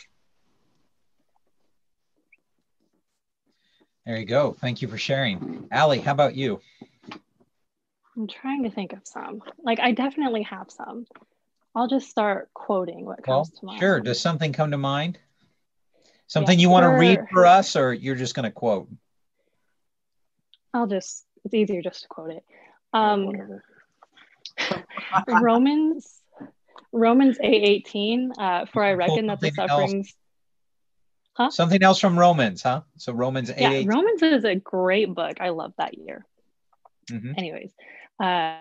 [4.07, 4.57] There you go.
[4.59, 5.69] Thank you for sharing.
[5.71, 6.63] Ally, how about you?
[8.17, 9.43] I'm trying to think of some.
[9.63, 11.05] Like I definitely have some.
[11.75, 13.79] I'll just start quoting what Well, comes to mind.
[13.79, 14.01] sure.
[14.01, 15.19] Does something come to mind?
[16.31, 18.89] Something you want to read for us, or you're just going to quote?
[20.73, 22.45] I'll just it's easier just to quote it.
[22.93, 23.65] Um Whatever.
[25.27, 26.21] Romans
[26.93, 29.71] Romans 8:18 uh for I reckon that the something else.
[29.71, 30.15] sufferings
[31.57, 32.83] Something else from Romans, huh?
[32.99, 33.59] So Romans 8.
[33.59, 33.87] Yeah, 8.
[33.89, 35.41] Romans is a great book.
[35.41, 36.25] I love that year.
[37.11, 37.37] Mhm.
[37.37, 37.73] Anyways,
[38.23, 38.59] uh,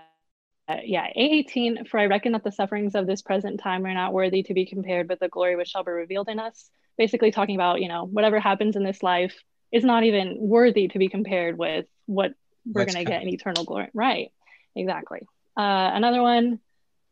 [0.70, 4.14] uh, yeah, A18, for I reckon that the sufferings of this present time are not
[4.14, 6.72] worthy to be compared with the glory which shall be revealed in us.
[7.00, 9.36] Basically, talking about, you know, whatever happens in this life
[9.72, 12.34] is not even worthy to be compared with what
[12.72, 13.90] we're going to get in eternal glory.
[13.96, 14.32] Right,
[14.76, 15.22] exactly.
[15.58, 16.60] Uh, another one,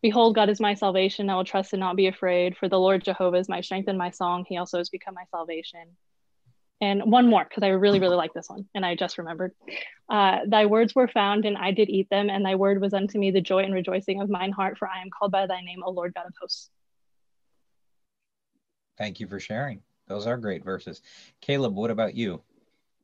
[0.01, 1.29] Behold, God is my salvation.
[1.29, 3.97] I will trust and not be afraid, for the Lord Jehovah is my strength and
[3.97, 4.45] my song.
[4.47, 5.97] He also has become my salvation.
[6.79, 9.53] And one more, because I really, really like this one, and I just remembered.
[10.07, 13.17] Uh, thy words were found, and I did eat them, and thy word was unto
[13.17, 15.81] me the joy and rejoicing of mine heart, for I am called by thy name,
[15.83, 16.69] O Lord God of hosts.
[18.97, 19.81] Thank you for sharing.
[20.07, 21.01] Those are great verses.
[21.41, 22.41] Caleb, what about you?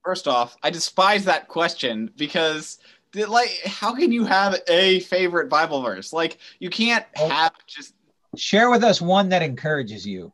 [0.03, 2.79] First off, I despise that question because
[3.27, 6.11] like how can you have a favorite Bible verse?
[6.11, 7.29] Like you can't Oh.
[7.29, 7.93] have just
[8.35, 10.33] Share with us one that encourages you.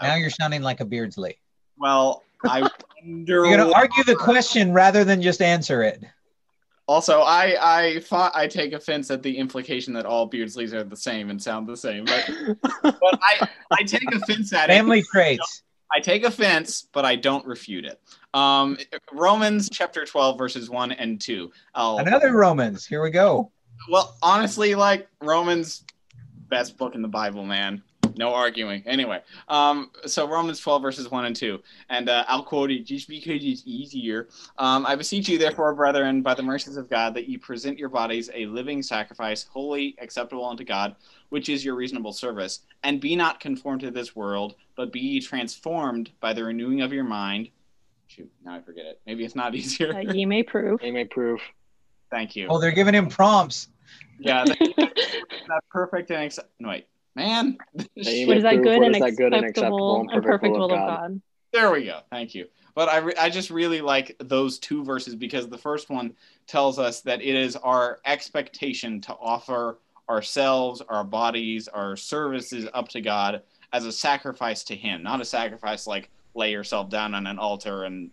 [0.00, 0.20] Now Okay.
[0.20, 1.40] you're sounding like a Beardsley.
[1.76, 2.60] well, I
[3.02, 6.04] wonder You're going to argue the question rather than just answer it.
[6.86, 10.96] Also, I I thought I take offense at the implication that all Beardsleys are the
[10.96, 12.30] same and sound the same, but
[12.82, 14.74] but I I take offense at it.
[14.74, 15.62] Family traits.
[15.94, 18.00] I take offense, but I don't refute it.
[18.34, 18.76] Um,
[19.12, 21.52] Romans chapter 12, verses 1 and 2.
[21.74, 22.84] I'll, Another Romans.
[22.84, 23.52] Here we go.
[23.88, 25.84] well, honestly, like Romans,
[26.48, 27.80] best book in the Bible, man.
[28.18, 28.82] No arguing.
[28.86, 31.60] Anyway, um, so Romans 12, verses 1 and 2.
[31.90, 34.28] And uh, I'll quote it just because it's easier.
[34.58, 37.88] Um, I beseech you, therefore, brethren, by the mercies of God, that ye present your
[37.88, 40.94] bodies a living sacrifice, holy, acceptable unto God,
[41.30, 42.60] which is your reasonable service.
[42.84, 46.92] And be not conformed to this world, but be ye transformed by the renewing of
[46.92, 47.48] your mind.
[48.06, 49.00] Shoot, now I forget it.
[49.06, 49.92] Maybe it's not easier.
[49.92, 50.80] Uh, ye may prove.
[50.80, 51.40] They may prove.
[52.10, 52.46] Thank you.
[52.48, 53.68] Oh, they're giving him prompts.
[54.20, 54.58] Yeah, that,
[55.48, 56.86] that perfect and ex- no, wait.
[57.14, 57.58] Man.
[57.74, 61.00] what is that good and acceptable and perfect will of God.
[61.00, 61.20] God.
[61.52, 62.00] There we go.
[62.10, 62.46] Thank you.
[62.74, 66.14] But I, re- I just really like those two verses because the first one
[66.46, 72.88] tells us that it is our expectation to offer ourselves, our bodies, our services up
[72.88, 73.42] to God
[73.72, 77.84] as a sacrifice to Him, not a sacrifice like lay yourself down on an altar
[77.84, 78.10] and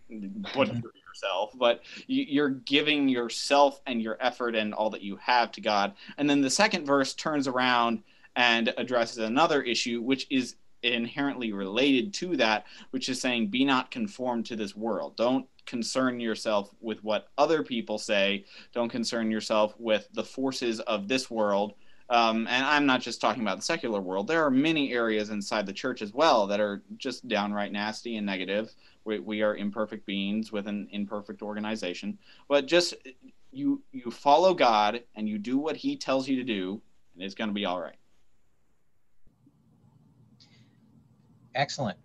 [0.54, 0.88] put mm-hmm.
[1.08, 5.94] yourself, but you're giving yourself and your effort and all that you have to God.
[6.18, 8.04] And then the second verse turns around
[8.36, 13.92] and addresses another issue, which is inherently related to that, which is saying, be not
[13.92, 15.16] conformed to this world.
[15.16, 18.46] Don't concern yourself with what other people say.
[18.74, 21.74] Don't concern yourself with the forces of this world.
[22.10, 24.28] Um, and I'm not just talking about the secular world.
[24.28, 28.26] There are many areas inside the church as well that are just downright nasty and
[28.26, 28.74] negative.
[29.06, 32.18] We, we are imperfect beings with an imperfect organization.
[32.50, 32.96] But just
[33.54, 36.82] you you follow God and you do what He tells you to do,
[37.14, 37.96] and it's going to be all right.
[41.56, 41.98] Excellent.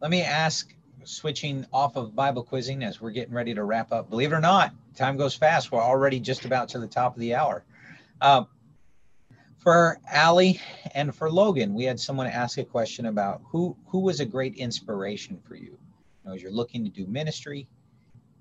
[0.00, 4.10] Let me ask, switching off of Bible quizzing as we're getting ready to wrap up.
[4.10, 5.70] Believe it or not, time goes fast.
[5.70, 7.64] We're already just about to the top of the hour.
[8.20, 8.44] Uh,
[9.58, 10.54] for Ally
[10.94, 14.54] and for Logan, we had someone ask a question about who who was a great
[14.56, 15.72] inspiration for you.
[15.72, 15.78] you
[16.24, 17.66] know, as you're looking to do ministry,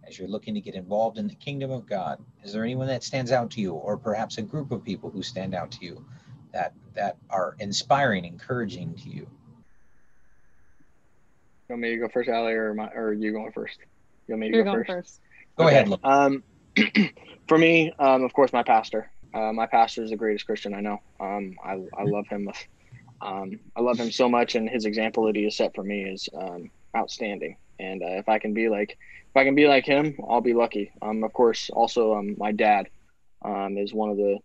[0.08, 2.24] as you're looking to get involved in the kingdom of God.
[2.44, 5.24] Is there anyone that stands out to you, or perhaps a group of people who
[5.24, 6.06] stand out to you
[6.52, 9.28] that that are inspiring, encouraging to you?
[11.68, 13.80] You want me to go first, Ally, or my, or you going first?
[14.28, 14.88] You want me to You're go first?
[14.88, 15.22] first?
[15.58, 15.80] Go okay.
[15.80, 16.00] ahead.
[16.04, 16.44] Um,
[17.48, 19.10] for me, um, of course, my pastor.
[19.34, 21.02] Uh, my pastor is the greatest Christian I know.
[21.20, 22.46] Um, I, I love him.
[22.46, 22.68] With,
[23.22, 26.04] um, I love him so much, and his example that he has set for me
[26.04, 27.58] is um, outstanding.
[27.80, 30.54] And uh, if I can be like, if I can be like him, I'll be
[30.54, 30.92] lucky.
[31.02, 32.88] Um, of course, also um, my dad
[33.44, 34.38] um, is one of the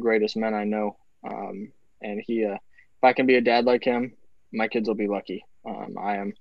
[0.00, 0.96] greatest men I know.
[1.22, 1.72] Um,
[2.02, 4.12] and he, uh, if I can be a dad like him,
[4.52, 5.44] my kids will be lucky.
[5.64, 6.34] Um, I am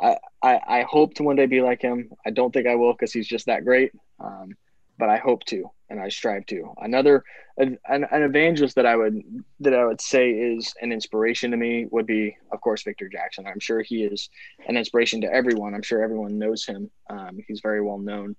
[0.00, 2.10] I, I, I hope to one day be like him.
[2.26, 3.92] I don't think I will because he's just that great.
[4.20, 4.54] Um,
[4.98, 6.74] but I hope to, and I strive to.
[6.78, 7.24] Another
[7.56, 9.22] an, an evangelist that I would
[9.60, 13.46] that I would say is an inspiration to me would be, of course, Victor Jackson.
[13.46, 14.28] I'm sure he is
[14.66, 15.74] an inspiration to everyone.
[15.74, 16.90] I'm sure everyone knows him.
[17.10, 18.36] Um, he's very well known.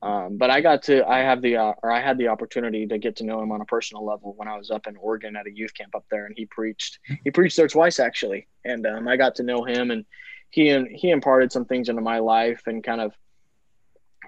[0.00, 2.98] Um, but I got to, I have the, uh, or I had the opportunity to
[2.98, 5.48] get to know him on a personal level when I was up in Oregon at
[5.48, 7.00] a youth camp up there, and he preached.
[7.24, 10.04] He preached there twice actually, and um, I got to know him, and
[10.50, 13.14] he and he imparted some things into my life and kind of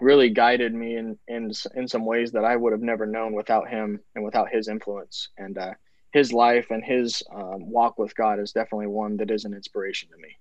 [0.01, 3.69] really guided me in in in some ways that I would have never known without
[3.69, 5.75] him and without his influence and uh,
[6.13, 10.09] his life and his um, walk with God is definitely one that is an inspiration
[10.11, 10.37] to me.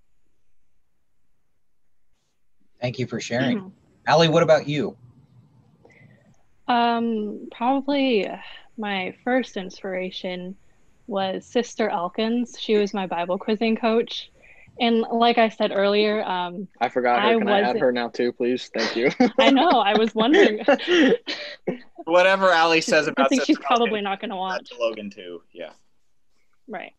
[2.81, 3.67] Thank you for sharing, mm-hmm.
[4.07, 4.27] Ally.
[4.27, 4.97] What about you?
[6.67, 8.29] Um, probably
[8.77, 10.55] my first inspiration
[11.07, 12.55] was Sister Elkins.
[12.59, 14.31] She was my Bible quizzing coach.
[14.79, 17.27] And like I said earlier, um, I forgot her.
[17.27, 18.69] I Can I add her now too, please?
[18.73, 19.11] Thank you.
[19.39, 19.69] I know.
[19.69, 20.63] I was wondering.
[22.05, 23.25] Whatever Ally says about.
[23.25, 24.69] I think she's probably not going to watch.
[24.69, 25.41] To Logan too.
[25.51, 25.71] Yeah.
[26.67, 26.93] Right.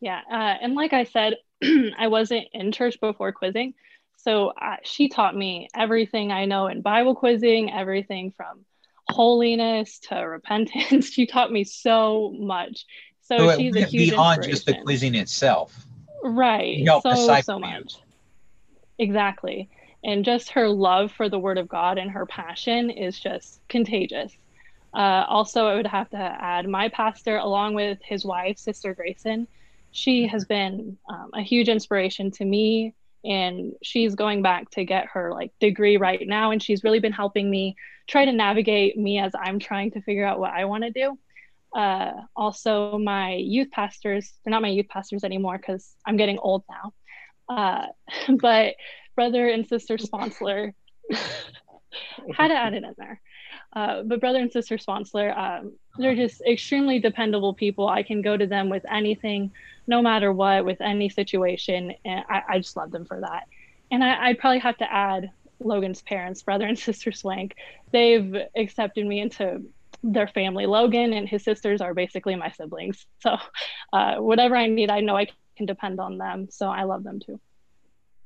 [0.00, 1.36] Yeah, uh, and like I said,
[1.98, 3.72] I wasn't in church before quizzing,
[4.18, 8.66] so uh, she taught me everything I know in Bible quizzing, everything from
[9.08, 11.08] holiness to repentance.
[11.10, 12.84] she taught me so much.
[13.22, 15.86] So, so she's a huge beyond just the quizzing itself
[16.24, 16.84] right.
[17.02, 17.96] So so much.
[18.98, 19.68] Exactly.
[20.02, 24.32] And just her love for the word of god and her passion is just contagious.
[24.92, 29.48] Uh, also i would have to add my pastor along with his wife sister grayson
[29.90, 32.94] she has been um, a huge inspiration to me.
[33.24, 36.50] And she's going back to get her like degree right now.
[36.50, 37.74] And she's really been helping me
[38.06, 41.18] try to navigate me as i'm trying to figure out what i want to do
[41.74, 46.62] uh, also, my youth pastors, they're not my youth pastors anymore because I'm getting old
[46.70, 46.92] now.
[47.48, 47.86] Uh,
[48.40, 48.74] but
[49.16, 50.74] brother and sister sponsor
[51.10, 53.20] had to add it in there.
[53.74, 57.88] Uh, but brother and sister sponsor um, they're just extremely dependable people.
[57.88, 59.50] I can go to them with anything,
[59.86, 61.92] no matter what, with any situation.
[62.04, 63.44] And I, I just love them for that.
[63.90, 67.56] And I, I'd probably have to add Logan's parents, brother and sister Swank.
[67.92, 69.62] They've accepted me into
[70.04, 70.66] their family.
[70.66, 73.06] Logan and his sisters are basically my siblings.
[73.20, 73.38] So
[73.92, 76.48] uh, whatever I need, I know I can depend on them.
[76.50, 77.40] So I love them too.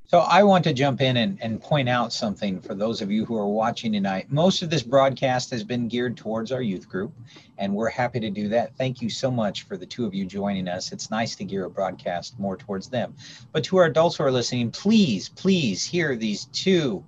[0.07, 3.27] So I want to jump in and, and point out something for those of you
[3.27, 4.33] who are watching tonight.
[4.33, 7.13] Most of this broadcast has been geared towards our youth group,
[7.59, 8.75] and we're happy to do that.
[8.77, 10.93] Thank you so much for the two of you joining us.
[10.93, 13.15] It's nice to gear a broadcast more towards them.
[13.53, 17.05] But to our adults who are listening, please, please hear these two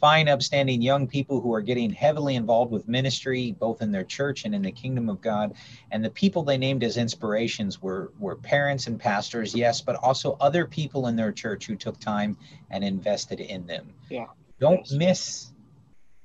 [0.00, 4.44] fine, upstanding young people who are getting heavily involved with ministry, both in their church
[4.44, 5.54] and in the kingdom of God.
[5.90, 10.36] And the people they named as inspirations were, were parents and pastors, yes, but also
[10.40, 12.36] other people in their church who took time
[12.70, 13.92] and invested in them.
[14.10, 14.26] Yeah.
[14.60, 14.92] Don't Yes.
[14.92, 15.52] miss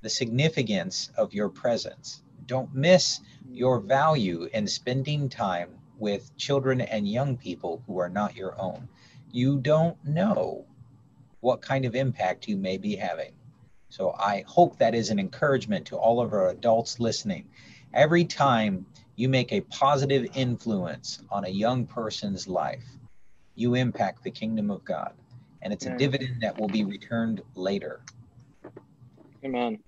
[0.02, 2.24] the significance of your presence.
[2.48, 8.36] Don't miss your value in spending time with children and young people who are not
[8.36, 8.88] your own.
[9.32, 10.66] You don't know
[11.42, 13.34] what kind of impact you may be having.
[13.92, 17.50] So I hope that is an encouragement to all of our adults listening.
[17.94, 18.86] Every time
[19.18, 22.86] you make a positive influence on a young person's life,
[23.56, 25.12] you impact the kingdom of God.
[25.62, 28.02] And it's a dividend that will be returned later.
[29.44, 29.80] Amen.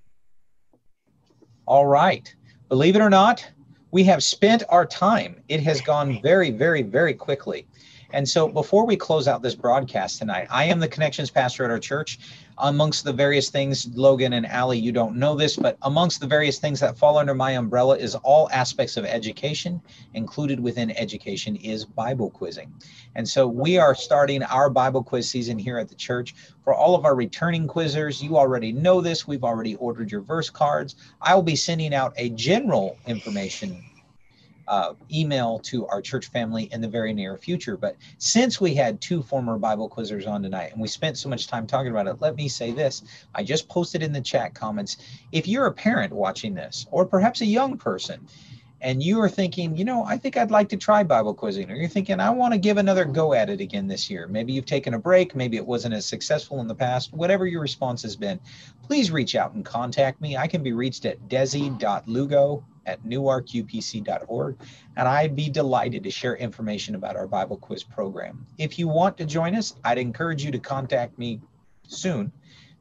[1.65, 2.35] All right.
[2.67, 3.49] Believe it or not,
[3.91, 5.41] we have spent our time.
[5.47, 7.67] It has gone very, very, very quickly.
[8.13, 11.71] And so before we close out this broadcast tonight, I am the connections pastor at
[11.71, 12.19] our church.
[12.59, 16.59] Amongst the various things, Logan and Ally, you don't know this, but amongst the various
[16.59, 19.81] things that fall under my umbrella is all aspects of education.
[20.13, 22.71] Included within education is Bible quizzing.
[23.15, 26.35] And so we are starting our Bible quiz season here at the church.
[26.63, 29.27] For all of our returning quizzers, you already know this.
[29.27, 30.95] We've already ordered your verse cards.
[31.21, 33.83] I will be sending out a general information
[34.68, 37.78] uh, email to our church family in the very near future.
[37.78, 41.47] But since we had two former Bible quizzers on tonight and we spent so much
[41.47, 43.03] time talking about it, let me say this.
[43.36, 44.97] I just posted in the chat comments
[45.32, 48.28] if you're a parent watching this, or perhaps a young person,
[48.84, 51.76] and you are thinking, you know, I think I'd like to try Bible quizzing, or
[51.76, 54.28] you're thinking, I want to give another go at it again this year.
[54.28, 57.61] Maybe you've taken a break, maybe it wasn't as successful in the past, whatever your
[57.61, 58.41] response has been,
[58.86, 60.36] please reach out and contact me.
[60.36, 64.57] I can be reached at desi.lugo at newarkupc.org,
[64.97, 68.45] and I'd be delighted to share information about our Bible quiz program.
[68.57, 71.39] If you want to join us, I'd encourage you to contact me
[71.88, 72.31] soon.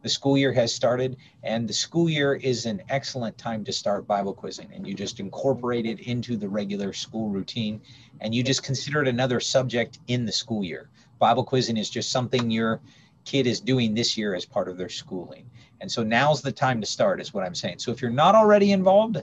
[0.03, 4.07] The school year has started, and the school year is an excellent time to start
[4.07, 4.69] Bible quizzing.
[4.75, 7.81] And you just incorporate it into the regular school routine,
[8.21, 10.91] and you just consider it another subject in the school year.
[11.21, 12.81] Bible quizzing is just something your
[13.25, 15.49] kid is doing this year as part of their schooling.
[15.81, 17.79] And so now's the time to start, is what I'm saying.
[17.79, 19.23] So if you're not already involved,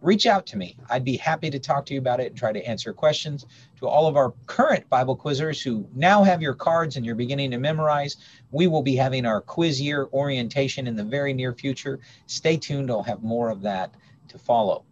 [0.00, 0.76] reach out to me.
[0.90, 3.46] I'd be happy to talk to you about it and try to answer questions.
[3.80, 7.50] To all of our current Bible quizzers who now have your cards and you're beginning
[7.50, 8.16] to memorize,
[8.50, 11.98] we will be having our quiz year orientation in the very near future.
[12.26, 13.94] Stay tuned, I'll have more of that
[14.28, 14.84] to follow.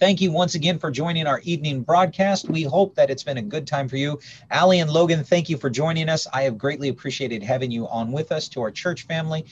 [0.00, 2.48] Thank you once again for joining our evening broadcast.
[2.48, 4.18] We hope that it's been a good time for you.
[4.50, 6.26] Ally and Logan, thank you for joining us.
[6.32, 9.46] I have greatly appreciated having you on with us to our church family.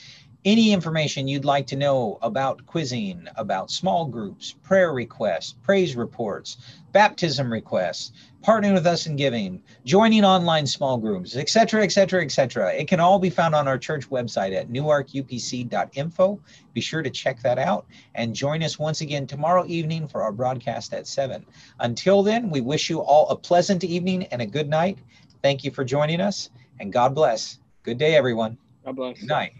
[0.45, 6.57] Any information you'd like to know about quizzing, about small groups, prayer requests, praise reports,
[6.91, 8.11] baptism requests,
[8.43, 12.73] partnering with us in giving, joining online small groups, etc., etc., etc.
[12.73, 16.39] It can all be found on our church website at newarkupc.info.
[16.73, 17.85] Be sure to check that out
[18.15, 21.45] and join us once again tomorrow evening for our broadcast at 7.
[21.79, 24.97] Until then, we wish you all a pleasant evening and a good night.
[25.41, 26.49] Thank you for joining us,
[26.81, 27.59] and God bless.
[27.83, 28.57] Good day, everyone.
[28.83, 29.19] God bless.
[29.21, 29.53] Good night.